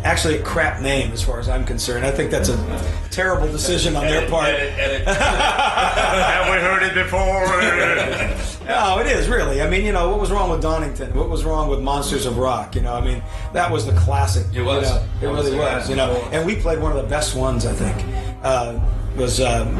Actually, 0.05 0.39
a 0.39 0.43
crap 0.43 0.81
name 0.81 1.13
as 1.13 1.23
far 1.23 1.39
as 1.39 1.49
I'm 1.49 1.65
concerned. 1.65 2.05
I 2.05 2.11
think 2.11 2.31
that's 2.31 2.49
a 2.49 2.85
terrible 3.11 3.47
decision 3.51 3.95
on 3.95 4.05
their 4.07 4.29
part. 4.29 4.49
Have 4.57 6.47
we 6.47 6.61
heard 6.61 6.83
it 6.83 6.95
before? 6.95 8.49
No, 8.63 9.01
it 9.01 9.09
is 9.09 9.27
really. 9.29 9.61
I 9.61 9.69
mean, 9.69 9.85
you 9.85 9.91
know, 9.91 10.09
what 10.09 10.21
was 10.21 10.31
wrong 10.31 10.49
with 10.49 10.63
Donington? 10.63 11.13
What 11.15 11.29
was 11.29 11.45
wrong 11.45 11.69
with 11.69 11.81
Monsters 11.81 12.27
of 12.27 12.39
Rock? 12.39 12.77
You 12.77 12.83
know, 12.83 12.95
I 12.95 13.01
mean, 13.05 13.21
that 13.53 13.69
was 13.71 13.87
the 13.87 13.93
classic. 13.93 14.47
It 14.55 14.63
was. 14.63 14.89
You 14.89 14.95
know, 14.95 15.03
it 15.03 15.21
That 15.21 15.31
was 15.33 15.45
really 15.51 15.57
it. 15.57 15.61
was. 15.61 15.91
You 15.91 15.97
know, 15.97 16.13
and 16.31 16.47
we 16.47 16.55
played 16.55 16.79
one 16.81 16.93
of 16.97 17.03
the 17.03 17.09
best 17.09 17.35
ones. 17.35 17.67
I 17.67 17.73
think 17.73 18.07
uh, 18.45 18.79
was 19.17 19.41
um, 19.41 19.75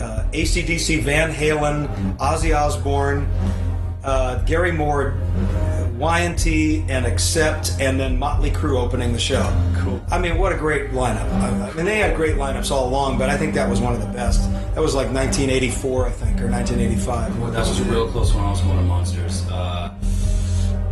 uh, 0.00 0.24
AC/DC, 0.32 1.02
Van 1.02 1.30
Halen, 1.30 2.16
Ozzy 2.16 2.56
Osbourne, 2.58 3.28
uh, 4.02 4.36
Gary 4.44 4.72
Moore, 4.72 5.12
Y&T, 5.98 6.84
and 6.88 7.06
Accept, 7.06 7.72
and 7.80 7.98
then 7.98 8.18
Motley 8.18 8.50
Crue 8.50 8.78
opening 8.80 9.12
the 9.12 9.18
show. 9.18 9.42
Cool. 9.78 10.00
I 10.10 10.18
mean, 10.18 10.38
what 10.38 10.52
a 10.52 10.56
great 10.56 10.90
lineup. 10.90 11.30
I 11.40 11.70
I 11.70 11.72
mean, 11.74 11.84
they 11.84 11.98
had 11.98 12.16
great 12.16 12.36
lineups 12.36 12.70
all 12.70 12.88
along, 12.88 13.18
but 13.18 13.28
I 13.28 13.36
think 13.36 13.54
that 13.54 13.68
was 13.68 13.80
one 13.80 13.94
of 13.94 14.00
the 14.00 14.06
best. 14.08 14.50
That 14.74 14.80
was 14.80 14.94
like 14.94 15.08
1984, 15.12 16.06
I 16.06 16.10
think, 16.10 16.40
or 16.40 16.48
1985. 16.50 17.38
Well, 17.40 17.50
that 17.50 17.60
was 17.60 17.80
a 17.80 17.84
real 17.84 18.08
close 18.10 18.34
one. 18.34 18.44
I 18.44 18.50
was 18.50 18.60
going 18.60 18.76
to 18.78 18.82
Monsters. 18.84 19.46
Uh, 19.50 19.92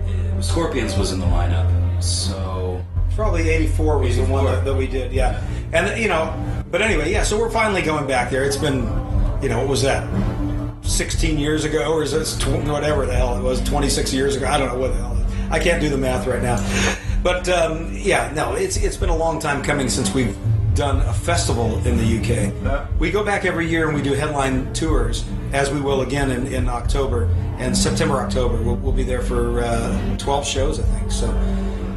it- 0.06 0.42
Scorpions 0.44 0.96
was 0.96 1.12
in 1.12 1.18
the 1.20 1.26
lineup, 1.26 2.02
so 2.02 2.82
Probably 3.16 3.48
84 3.50 3.98
was 3.98 4.16
the 4.16 4.24
one 4.24 4.44
that, 4.46 4.64
that 4.64 4.74
we 4.74 4.86
did, 4.86 5.12
yeah. 5.12 5.42
And, 5.74 6.00
you 6.00 6.08
know, 6.08 6.32
but 6.70 6.80
anyway, 6.80 7.12
yeah, 7.12 7.22
so 7.22 7.38
we're 7.38 7.50
finally 7.50 7.82
going 7.82 8.06
back 8.06 8.30
there. 8.30 8.44
It's 8.44 8.56
been, 8.56 8.84
you 9.42 9.48
know, 9.50 9.58
what 9.58 9.68
was 9.68 9.82
that? 9.82 10.08
16 10.90 11.38
years 11.38 11.64
ago, 11.64 11.92
or 11.92 12.02
is 12.02 12.12
this 12.12 12.36
tw- 12.36 12.64
whatever 12.64 13.06
the 13.06 13.14
hell 13.14 13.36
it 13.38 13.42
was, 13.42 13.62
26 13.62 14.12
years 14.12 14.36
ago? 14.36 14.46
I 14.46 14.58
don't 14.58 14.68
know 14.72 14.78
what 14.78 14.92
the 14.92 14.98
hell. 14.98 15.16
I 15.50 15.58
can't 15.58 15.80
do 15.80 15.88
the 15.88 15.98
math 15.98 16.26
right 16.26 16.42
now. 16.42 16.56
But, 17.22 17.48
um, 17.48 17.90
yeah, 17.92 18.32
no, 18.34 18.54
it's 18.54 18.76
it's 18.76 18.96
been 18.96 19.08
a 19.08 19.16
long 19.16 19.40
time 19.40 19.62
coming 19.62 19.88
since 19.88 20.14
we've 20.14 20.36
done 20.74 21.00
a 21.06 21.12
festival 21.12 21.76
in 21.86 21.96
the 21.98 22.18
UK. 22.18 22.52
We 22.98 23.10
go 23.10 23.24
back 23.24 23.44
every 23.44 23.68
year 23.68 23.88
and 23.88 23.96
we 23.96 24.02
do 24.02 24.14
headline 24.14 24.72
tours, 24.72 25.24
as 25.52 25.70
we 25.70 25.80
will 25.80 26.00
again 26.02 26.30
in, 26.30 26.46
in 26.46 26.68
October. 26.68 27.28
And 27.58 27.76
September, 27.76 28.16
October, 28.16 28.56
we'll, 28.62 28.76
we'll 28.76 28.92
be 28.92 29.02
there 29.02 29.20
for 29.20 29.60
uh, 29.60 30.16
12 30.18 30.46
shows, 30.46 30.80
I 30.80 30.84
think. 30.84 31.12
So. 31.12 31.28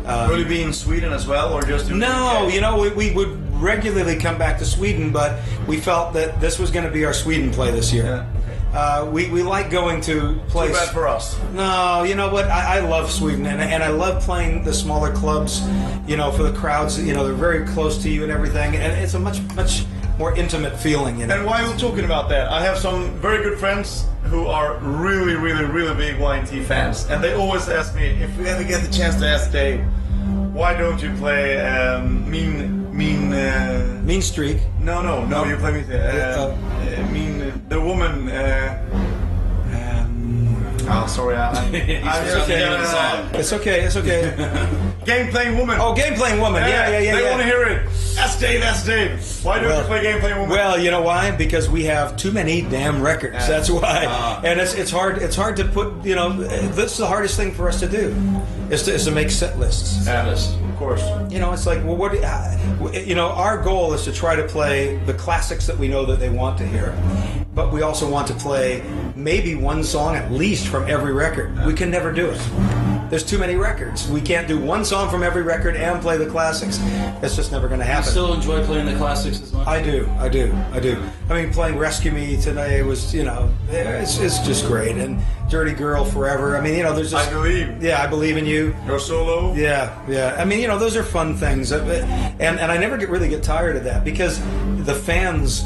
Um, 0.06 0.30
Will 0.30 0.40
you 0.40 0.46
be 0.46 0.62
in 0.62 0.74
Sweden 0.74 1.14
as 1.14 1.26
well, 1.28 1.54
or 1.54 1.62
just 1.62 1.90
no, 1.90 2.50
you 2.52 2.60
know, 2.60 2.78
we, 2.78 2.90
we 2.90 3.12
would 3.14 3.40
regularly 3.62 4.18
come 4.18 4.38
back 4.38 4.60
to 4.60 4.66
Sweden, 4.66 5.14
but 5.14 5.40
we 5.66 5.80
felt 5.80 6.14
that 6.14 6.42
this 6.42 6.60
was 6.60 6.70
going 6.72 6.86
to 6.86 6.92
be 6.92 7.06
our 7.06 7.14
Sweden 7.14 7.52
play 7.52 7.72
this 7.72 7.94
year. 7.94 8.04
Yeah, 8.04 8.26
Uh, 8.74 9.08
we, 9.12 9.30
we 9.30 9.44
like 9.44 9.70
going 9.70 10.02
to 10.02 10.14
Too 10.34 10.40
places. 10.48 10.78
bad 10.78 10.90
for 10.90 11.08
us. 11.08 11.40
No, 11.54 12.04
you 12.04 12.16
know 12.16 12.32
what? 12.34 12.46
I, 12.46 12.78
I 12.78 12.80
love 12.80 13.12
Sweden, 13.12 13.46
and, 13.46 13.62
and 13.62 13.84
I 13.84 13.90
love 13.90 14.24
playing 14.24 14.64
the 14.64 14.74
smaller 14.74 15.12
clubs. 15.14 15.62
You 16.08 16.18
know, 16.18 16.32
for 16.32 16.42
the 16.44 16.52
crowds, 16.54 17.00
you 17.00 17.14
know, 17.14 17.24
they're 17.24 17.34
very 17.36 17.66
close 17.68 18.02
to 18.04 18.10
you 18.10 18.24
and 18.24 18.32
everything, 18.32 18.76
and 18.76 18.92
it's 19.04 19.14
a 19.14 19.20
much 19.20 19.42
much 19.56 19.86
more 20.18 20.36
intimate 20.36 20.78
feeling. 20.80 21.20
You 21.20 21.28
know. 21.28 21.36
And 21.36 21.46
while 21.46 21.68
we're 21.70 21.78
talking 21.78 22.04
about 22.06 22.30
that, 22.30 22.52
I 22.52 22.62
have 22.64 22.78
some 22.80 23.12
very 23.20 23.44
good 23.44 23.60
friends 23.60 24.06
who 24.24 24.48
are 24.48 24.78
really, 24.80 25.36
really, 25.36 25.66
really 25.66 25.94
big 25.96 26.20
Y&T 26.20 26.64
fans, 26.64 27.06
and 27.12 27.24
they 27.24 27.34
always 27.34 27.70
ask 27.70 27.94
me 27.96 28.08
if 28.08 28.36
we 28.38 28.48
ever 28.48 28.64
get 28.64 28.82
the 28.82 28.92
chance 28.92 29.16
to 29.18 29.28
ask 29.28 29.52
Dave, 29.52 29.82
why 30.52 30.74
don't 30.76 31.02
you 31.02 31.14
play 31.18 31.60
um, 31.62 32.30
Mean 32.30 32.96
Mean? 32.96 33.34
Uh, 33.34 34.02
Mean 34.04 34.22
Streak. 34.22 34.58
no, 34.80 35.02
no, 35.04 35.26
no, 35.26 35.46
you 35.46 35.58
play 35.58 35.74
me. 35.74 35.94
Uh, 35.94 35.98
uh, 35.98 36.73
the 37.70 37.80
woman. 37.80 38.30
Uh, 38.30 38.80
um, 39.74 40.58
oh, 40.90 41.06
sorry, 41.08 41.36
I, 41.36 41.52
I, 41.52 41.66
He's 41.70 42.06
I 42.06 42.24
forgot 42.26 42.48
the 42.48 42.54
name 42.56 42.74
of 42.74 42.80
the 42.80 42.86
uh, 42.88 43.32
song. 43.32 43.40
It's 43.40 43.54
okay. 43.54 43.82
It's 43.82 43.96
okay. 43.98 44.80
Game 45.06 45.32
playing 45.32 45.58
woman. 45.58 45.78
oh, 45.82 45.94
game 45.94 46.14
playing 46.14 46.40
woman. 46.40 46.62
Yeah, 46.62 46.90
yeah, 46.90 47.00
yeah. 47.00 47.16
They 47.16 47.24
yeah. 47.24 47.30
want 47.32 47.42
to 47.42 47.46
hear 47.46 47.64
it. 47.64 47.90
That's 48.16 48.40
Dave. 48.40 48.62
That's 48.62 48.86
Dave. 48.86 49.20
Why 49.44 49.60
don't 49.60 49.68
Well- 49.68 49.82
you 49.82 49.88
play 49.88 50.02
game 50.02 50.20
playing 50.22 50.40
woman? 50.40 50.50
Well, 50.56 50.80
you 50.80 50.92
know 50.92 51.02
why? 51.02 51.32
Because 51.32 51.70
we 51.70 51.84
have 51.84 52.16
too 52.16 52.32
many 52.32 52.62
damn 52.62 53.02
records. 53.02 53.34
Yeah. 53.34 53.48
That's 53.48 53.70
why. 53.70 54.06
Ah. 54.08 54.40
and 54.46 54.62
it's 54.62 54.74
it's 54.76 54.92
hard 54.92 55.18
it's 55.18 55.36
hard 55.36 55.58
to 55.58 55.66
put. 55.66 56.06
You 56.06 56.16
know, 56.16 56.32
this 56.42 56.94
is 56.94 56.98
the 57.00 57.06
hardest 57.06 57.36
thing 57.36 57.52
for 57.54 57.68
us 57.68 57.82
to 57.82 57.88
do, 57.90 58.16
is 58.70 58.84
to, 58.84 58.94
is 58.94 59.04
to 59.04 59.12
make 59.12 59.30
set 59.30 59.60
lists. 59.60 60.08
Yeah, 60.08 60.26
of 60.32 60.78
course. 60.78 61.04
You 61.30 61.40
know, 61.40 61.52
it's 61.52 61.66
like, 61.66 61.84
well, 61.84 61.98
what? 61.98 62.16
uh, 62.24 62.90
You 62.94 63.16
know, 63.16 63.28
our 63.28 63.62
goal 63.62 63.92
is 63.94 64.06
to 64.06 64.14
try 64.14 64.38
to 64.38 64.44
play 64.48 64.96
the 65.06 65.14
classics 65.16 65.68
that 65.68 65.78
we 65.78 65.90
know 65.90 66.06
that 66.06 66.22
they 66.22 66.30
want 66.30 66.58
to 66.60 66.66
hear, 66.66 66.96
but 67.56 67.72
we 67.72 67.82
also 67.82 68.10
want 68.10 68.28
to 68.28 68.34
play 68.34 68.84
maybe 69.16 69.56
one 69.56 69.84
song 69.84 70.16
at 70.16 70.32
least 70.32 70.68
from 70.68 70.90
every 70.90 71.14
record. 71.14 71.56
We 71.66 71.74
can 71.74 71.92
never 71.92 72.12
do 72.12 72.30
it. 72.30 72.42
There's 73.10 73.24
too 73.24 73.38
many 73.38 73.54
records. 73.56 74.10
We 74.10 74.22
can't 74.22 74.48
do 74.48 74.58
one 74.60 74.84
song 74.84 75.08
from 75.08 75.22
every 75.22 75.44
record 75.44 75.76
and 75.76 76.02
play 76.02 76.18
the 76.18 76.26
classics. 76.26 76.80
It's 77.22 77.36
just 77.36 77.52
never 77.52 77.68
going 77.68 77.80
to 77.80 77.86
I 77.86 77.90
happen. 77.90 78.10
still 78.10 78.34
enjoy 78.34 78.66
playing 78.66 78.88
the 78.88 78.96
classics 78.96 79.40
as 79.40 79.54
much. 79.54 79.68
I 79.68 79.84
do, 79.84 80.10
I 80.18 80.30
do, 80.30 80.52
I 80.72 80.80
do. 80.80 81.00
I 81.30 81.40
mean, 81.44 81.54
playing 81.54 81.78
Rescue 81.78 82.12
Me 82.12 82.42
today 82.42 82.82
was, 82.82 83.14
you 83.14 83.24
know, 83.24 83.54
it's, 83.70 84.18
it's 84.18 84.40
just 84.40 84.66
great. 84.66 84.98
And 84.98 85.22
Dirty 85.48 85.74
Girl 85.74 86.04
Forever. 86.06 86.58
I 86.58 86.62
mean, 86.62 86.76
you 86.76 86.82
know, 86.82 86.96
there's 86.96 87.12
just. 87.12 87.30
I 87.30 87.32
believe. 87.32 87.84
Yeah, 87.84 88.02
I 88.02 88.08
believe 88.08 88.36
in 88.38 88.48
you. 88.48 88.76
Your 88.88 88.98
solo. 88.98 89.54
Yeah, 89.54 89.96
yeah. 90.10 90.36
I 90.40 90.46
mean, 90.46 90.60
you 90.60 90.68
know, 90.68 90.80
those 90.80 90.96
are 90.96 91.04
fun 91.04 91.36
things, 91.36 91.72
Uh, 91.72 91.84
and 92.40 92.60
and 92.60 92.72
I 92.72 92.78
never 92.78 92.98
get 92.98 93.10
really 93.10 93.30
get 93.30 93.44
tired 93.44 93.76
of 93.76 93.84
that 93.84 94.04
because 94.04 94.40
the 94.86 94.96
fans 94.96 95.64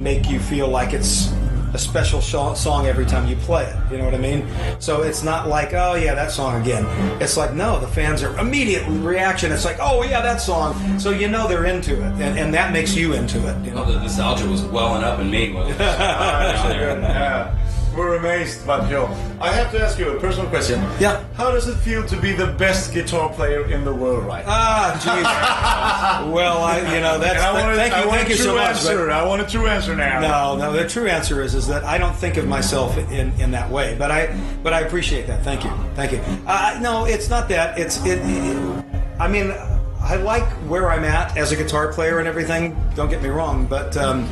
make 0.00 0.28
you 0.30 0.40
feel 0.40 0.66
like 0.68 0.92
it's 0.94 1.30
a 1.72 1.78
special 1.78 2.20
sh- 2.20 2.58
song 2.58 2.86
every 2.86 3.06
time 3.06 3.28
you 3.28 3.36
play 3.36 3.64
it. 3.64 3.76
You 3.92 3.98
know 3.98 4.04
what 4.04 4.14
I 4.14 4.18
mean? 4.18 4.44
So 4.80 5.02
it's 5.02 5.22
not 5.22 5.46
like, 5.46 5.72
oh 5.72 5.94
yeah, 5.94 6.14
that 6.14 6.32
song 6.32 6.60
again. 6.60 6.84
It's 7.22 7.36
like, 7.36 7.54
no, 7.54 7.78
the 7.78 7.86
fans 7.86 8.22
are 8.24 8.36
immediate 8.40 8.84
reaction. 8.88 9.52
It's 9.52 9.64
like, 9.64 9.76
oh 9.80 10.02
yeah, 10.02 10.20
that 10.22 10.40
song. 10.40 10.98
So 10.98 11.10
you 11.10 11.28
know 11.28 11.46
they're 11.46 11.66
into 11.66 11.92
it, 11.94 12.12
and, 12.20 12.36
and 12.38 12.52
that 12.54 12.72
makes 12.72 12.94
you 12.96 13.12
into 13.12 13.38
it. 13.46 13.64
You 13.64 13.72
Well, 13.74 13.84
know? 13.84 13.90
Oh, 13.90 13.92
the 13.94 14.00
nostalgia 14.00 14.48
was 14.48 14.62
welling 14.62 15.04
up 15.04 15.20
in 15.20 15.30
me. 15.30 15.52
While 15.52 15.66
it 15.68 15.68
was 15.68 15.78
there. 15.78 16.98
Yeah. 17.00 17.56
We're 17.96 18.14
amazed, 18.16 18.64
Joe, 18.66 19.06
I 19.40 19.52
have 19.52 19.72
to 19.72 19.80
ask 19.80 19.98
you 19.98 20.10
a 20.16 20.20
personal 20.20 20.48
question. 20.48 20.80
Yeah. 21.00 21.24
How 21.34 21.50
does 21.50 21.66
it 21.66 21.74
feel 21.76 22.06
to 22.06 22.16
be 22.16 22.32
the 22.32 22.46
best 22.46 22.94
guitar 22.94 23.28
player 23.30 23.68
in 23.70 23.84
the 23.84 23.92
world 23.92 24.24
right 24.24 24.46
now? 24.46 24.52
Ah, 24.52 26.20
jeez. 26.22 26.32
well, 26.32 26.62
I, 26.62 26.78
you 26.94 27.00
know, 27.00 27.18
that's. 27.18 27.42
I 27.42 27.52
want 27.52 27.72
a- 27.72 27.76
thank 27.76 27.96
you, 27.96 28.10
thank 28.10 28.28
you 28.28 28.36
true 28.36 28.44
so 28.44 28.54
much. 28.54 28.82
but- 28.84 28.90
answer. 28.92 29.10
I 29.10 29.24
want 29.26 29.42
a 29.42 29.46
true 29.46 29.66
answer 29.66 29.96
now. 29.96 30.20
No, 30.20 30.56
no. 30.56 30.72
The 30.72 30.88
true 30.88 31.08
answer 31.08 31.42
is 31.42 31.54
is 31.54 31.66
that 31.66 31.82
I 31.84 31.98
don't 31.98 32.14
think 32.14 32.36
of 32.36 32.46
myself 32.46 32.96
in, 33.10 33.32
in 33.40 33.50
that 33.50 33.68
way. 33.68 33.96
But 33.98 34.10
I 34.12 34.38
but 34.62 34.72
I 34.72 34.80
appreciate 34.80 35.26
that. 35.26 35.42
Thank 35.42 35.64
you, 35.64 35.70
thank 35.94 36.12
you. 36.12 36.20
Uh, 36.46 36.78
no, 36.80 37.06
it's 37.06 37.28
not 37.28 37.48
that. 37.48 37.76
It's 37.78 38.04
it, 38.04 38.20
it. 38.22 38.84
I 39.18 39.26
mean, 39.26 39.52
I 40.00 40.16
like 40.16 40.46
where 40.68 40.90
I'm 40.90 41.04
at 41.04 41.36
as 41.36 41.50
a 41.50 41.56
guitar 41.56 41.92
player 41.92 42.20
and 42.20 42.28
everything. 42.28 42.76
Don't 42.94 43.10
get 43.10 43.20
me 43.22 43.28
wrong, 43.30 43.66
but 43.66 43.96
um, 43.96 44.28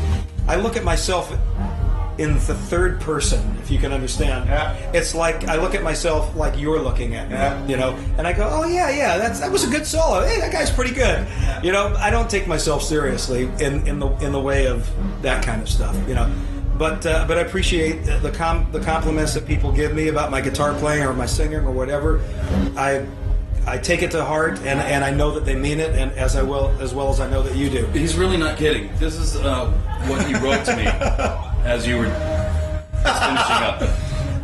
I 0.46 0.56
look 0.56 0.76
at 0.76 0.84
myself 0.84 1.30
in 2.18 2.34
the 2.34 2.40
third 2.54 3.00
person, 3.00 3.56
if 3.62 3.70
you 3.70 3.78
can 3.78 3.92
understand. 3.92 4.48
Yeah. 4.48 4.74
It's 4.92 5.14
like 5.14 5.46
I 5.46 5.56
look 5.56 5.74
at 5.74 5.82
myself 5.84 6.34
like 6.34 6.58
you're 6.58 6.80
looking 6.80 7.14
at 7.14 7.28
me, 7.28 7.34
Yeah. 7.36 7.66
you 7.66 7.76
know, 7.76 7.96
and 8.18 8.26
I 8.26 8.32
go, 8.32 8.48
"Oh 8.50 8.66
yeah, 8.66 8.90
yeah, 8.90 9.18
that's 9.18 9.38
that 9.40 9.50
was 9.52 9.62
a 9.64 9.70
good 9.70 9.86
solo. 9.86 10.26
Hey, 10.26 10.40
that 10.40 10.50
guy's 10.52 10.70
pretty 10.70 10.92
good." 10.94 11.26
You 11.62 11.70
know, 11.72 11.94
I 11.98 12.10
don't 12.10 12.28
take 12.28 12.46
myself 12.48 12.82
seriously 12.82 13.44
in, 13.60 13.86
in 13.86 13.98
the 14.00 14.08
in 14.18 14.32
the 14.32 14.40
way 14.40 14.66
of 14.66 14.88
that 15.22 15.44
kind 15.44 15.62
of 15.62 15.68
stuff, 15.68 15.96
you 16.08 16.14
know. 16.14 16.28
But 16.76 17.06
uh, 17.06 17.24
but 17.28 17.38
I 17.38 17.42
appreciate 17.42 18.04
the 18.04 18.30
com- 18.32 18.66
the 18.72 18.80
compliments 18.80 19.34
that 19.34 19.46
people 19.46 19.70
give 19.72 19.94
me 19.94 20.08
about 20.08 20.30
my 20.30 20.40
guitar 20.40 20.74
playing 20.74 21.04
or 21.04 21.12
my 21.12 21.26
singing 21.26 21.60
or 21.66 21.70
whatever. 21.72 22.20
I 22.76 23.06
I 23.66 23.76
take 23.78 24.02
it 24.02 24.10
to 24.12 24.24
heart, 24.24 24.58
and, 24.60 24.80
and 24.80 25.04
I 25.04 25.10
know 25.10 25.30
that 25.32 25.44
they 25.44 25.54
mean 25.54 25.78
it, 25.78 25.94
and 25.94 26.10
as 26.12 26.36
I 26.36 26.42
will 26.42 26.68
as 26.80 26.94
well 26.94 27.10
as 27.10 27.20
I 27.20 27.28
know 27.28 27.42
that 27.42 27.54
you 27.54 27.68
do. 27.68 27.84
He's 27.88 28.16
really 28.16 28.36
not 28.38 28.56
kidding. 28.56 28.90
This 28.98 29.16
is 29.16 29.36
uh, 29.36 29.66
what 30.06 30.24
he 30.26 30.34
wrote 30.34 30.64
to 30.66 30.76
me 30.76 30.84
as 31.64 31.86
you 31.86 31.96
were 31.98 32.10
finishing 33.02 33.62
up. 33.64 33.82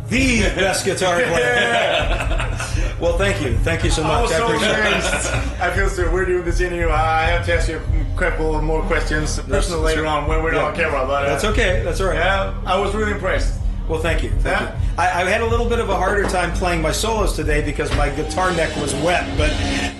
The 0.07 0.41
best 0.55 0.85
guitar 0.85 1.15
player. 1.15 1.27
well, 3.01 3.17
thank 3.17 3.41
you, 3.43 3.57
thank 3.57 3.83
you 3.83 3.89
so 3.89 4.03
I 4.03 4.07
much. 4.07 4.21
was 4.21 4.31
I 4.33 4.37
so 4.37 4.45
appreciate 4.45 4.69
it. 4.77 5.61
I 5.61 5.75
feel 5.75 5.89
so. 5.89 6.11
We're 6.13 6.25
doing 6.25 6.45
this 6.45 6.59
interview. 6.61 6.89
I 6.89 7.23
have 7.23 7.43
to 7.47 7.55
ask 7.55 7.67
you 7.67 7.77
a 7.81 8.17
couple 8.19 8.61
more 8.61 8.83
questions, 8.83 9.39
personal 9.39 9.79
later 9.81 10.05
on 10.05 10.27
when 10.27 10.43
we're 10.43 10.51
not 10.51 10.65
on 10.65 10.75
camera. 10.75 11.03
But 11.07 11.25
uh, 11.25 11.29
That's 11.29 11.43
okay. 11.45 11.81
That's 11.83 11.99
all 12.01 12.07
right. 12.09 12.17
Yeah, 12.17 12.53
I 12.67 12.77
was 12.79 12.93
really 12.93 13.13
impressed. 13.13 13.59
Well, 13.89 13.99
thank 13.99 14.21
you. 14.21 14.29
Thank 14.29 14.61
Yeah. 14.61 14.73
you. 14.75 14.89
I, 14.99 15.23
I 15.23 15.25
had 15.25 15.41
a 15.41 15.45
little 15.47 15.67
bit 15.67 15.79
of 15.79 15.89
a 15.89 15.95
harder 15.95 16.29
time 16.29 16.53
playing 16.53 16.83
my 16.83 16.91
solos 16.91 17.33
today 17.35 17.65
because 17.65 17.89
my 17.97 18.09
guitar 18.11 18.51
neck 18.53 18.75
was 18.77 18.93
wet. 18.97 19.25
But 19.39 19.51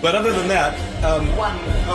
but 0.03 0.13
other 0.13 0.31
than 0.33 0.47
that, 0.49 0.75
um, 1.03 1.27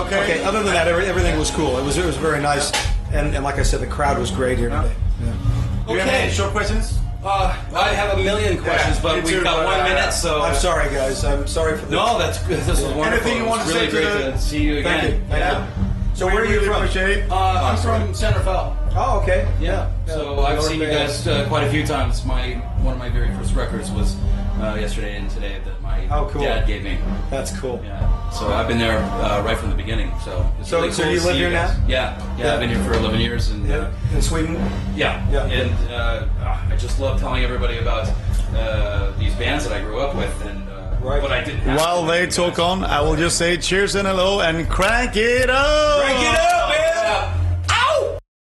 Okay. 0.05 0.21
okay. 0.25 0.43
Other 0.43 0.65
than 0.65 0.75
that, 0.75 0.89
every, 0.89 1.07
everything 1.07 1.39
was 1.39 1.53
cool. 1.53 1.79
It 1.79 1.85
was 1.85 1.97
it 1.97 2.05
was 2.05 2.17
very 2.17 2.43
nice. 2.43 2.73
And, 3.13 3.35
and 3.35 3.45
like 3.45 3.57
I 3.59 3.63
said, 3.63 3.81
the 3.81 3.87
crowd 3.87 4.19
was 4.19 4.31
great 4.31 4.59
here 4.59 4.71
today. 4.71 4.95
Yeah. 5.23 5.85
Do 5.87 5.95
you 5.95 6.01
any 6.01 6.33
short 6.33 6.51
questions? 6.53 6.99
Uh, 7.23 7.55
I 7.75 7.89
have 7.93 8.19
a 8.19 8.23
million 8.23 8.63
questions, 8.63 8.97
Yeah, 8.97 9.03
but 9.03 9.15
we've 9.17 9.27
too, 9.35 9.43
got 9.43 9.59
but, 9.59 9.67
one 9.67 9.81
uh, 9.81 9.85
minute, 9.85 10.13
so 10.13 10.41
I'm 10.41 10.55
sorry, 10.55 10.89
guys. 10.89 11.23
I'm 11.23 11.47
sorry 11.47 11.77
for 11.77 11.85
the. 11.87 11.97
No, 11.97 12.19
that's 12.19 12.39
good. 12.47 12.61
This 12.61 12.69
was 12.69 12.83
wonderful. 12.95 13.05
Anything 13.05 13.37
you 13.37 13.45
want 13.45 13.61
It's 13.63 13.73
to 13.73 13.77
really 13.79 13.91
say 13.91 14.01
to 14.01 14.07
great 14.07 14.25
the- 14.25 14.33
to 14.33 14.39
see 14.39 14.63
you 14.63 14.83
Thank 14.83 15.03
again. 15.03 15.21
you. 15.21 15.27
Thank 15.29 15.41
yeah. 15.41 15.67
you. 15.67 15.91
So 16.15 16.27
where 16.27 16.43
are 16.43 16.45
you 16.47 16.61
really 16.61 16.89
from? 16.89 17.31
Uh, 17.31 17.35
I'm 17.37 17.77
from 17.77 18.15
Santa 18.15 18.41
Fe. 18.41 18.80
Oh, 18.97 19.21
okay. 19.23 19.47
Yeah. 19.61 19.91
So 20.07 20.41
I've 20.41 20.57
North 20.57 20.69
seen 20.69 20.81
you 20.81 20.87
guys 20.89 21.27
uh, 21.27 21.47
quite 21.49 21.65
a 21.67 21.71
few 21.71 21.87
times. 21.87 22.25
My 22.25 22.55
one 22.83 22.93
of 22.95 22.99
my 22.99 23.09
very 23.09 23.33
first 23.37 23.55
records 23.55 23.91
was 23.91 24.17
uh, 24.61 24.77
yesterday 24.81 25.17
and 25.17 25.31
today 25.31 25.61
that 25.65 25.81
my 25.81 26.09
Oh, 26.11 26.29
cool. 26.33 26.43
dad 26.43 26.67
gave 26.67 26.83
me. 26.83 26.99
That's 27.31 27.57
cool. 27.61 27.81
Yeah. 27.85 28.31
So 28.31 28.49
I've 28.49 28.67
been 28.67 28.79
there 28.79 28.99
uh, 28.99 29.43
right 29.45 29.57
from 29.57 29.71
the 29.71 29.77
beginning. 29.77 30.11
So 30.25 30.45
it's 30.59 30.69
So- 30.71 30.81
really 30.81 30.93
so 30.93 31.05
you 31.09 31.21
to 31.21 31.25
live 31.27 31.35
see 31.35 31.39
here 31.39 31.51
guys. 31.51 31.79
now? 31.79 31.85
Yeah. 31.87 32.37
yeah. 32.37 32.45
Yeah. 32.47 32.55
I've 32.55 32.61
been 32.61 32.71
here 32.71 32.83
for 32.85 32.95
11 32.95 33.21
years, 33.21 33.51
and 33.51 33.65
uh, 33.71 33.75
Yeah. 34.11 34.17
In 34.17 34.23
Sweden. 34.23 34.55
yeah. 34.97 35.25
Yeah. 35.31 35.45
And 35.47 35.91
uh, 35.93 36.27
I 36.71 36.77
just 36.77 36.99
love 36.99 37.21
telling 37.21 37.45
everybody 37.45 37.79
about 37.79 38.09
uh, 38.57 39.13
these 39.19 39.35
bands 39.35 39.65
that 39.69 39.73
I 39.73 39.81
grew 39.83 40.01
up 40.01 40.17
with, 40.17 40.35
and 40.47 40.69
uh, 40.69 40.97
Right. 41.01 41.23
what 41.23 41.31
I 41.33 41.43
didn't. 41.45 41.77
While 41.77 42.05
they 42.05 42.27
talk 42.27 42.59
on, 42.59 42.85
I 42.85 43.01
will 43.01 43.17
just 43.17 43.39
say 43.39 43.57
cheers 43.57 43.95
and 43.95 44.07
hello 44.07 44.41
and 44.41 44.69
crank 44.69 45.17
it 45.17 45.49
up! 45.49 46.01
Crank 46.03 46.21
it 46.21 46.39
up, 46.41 46.71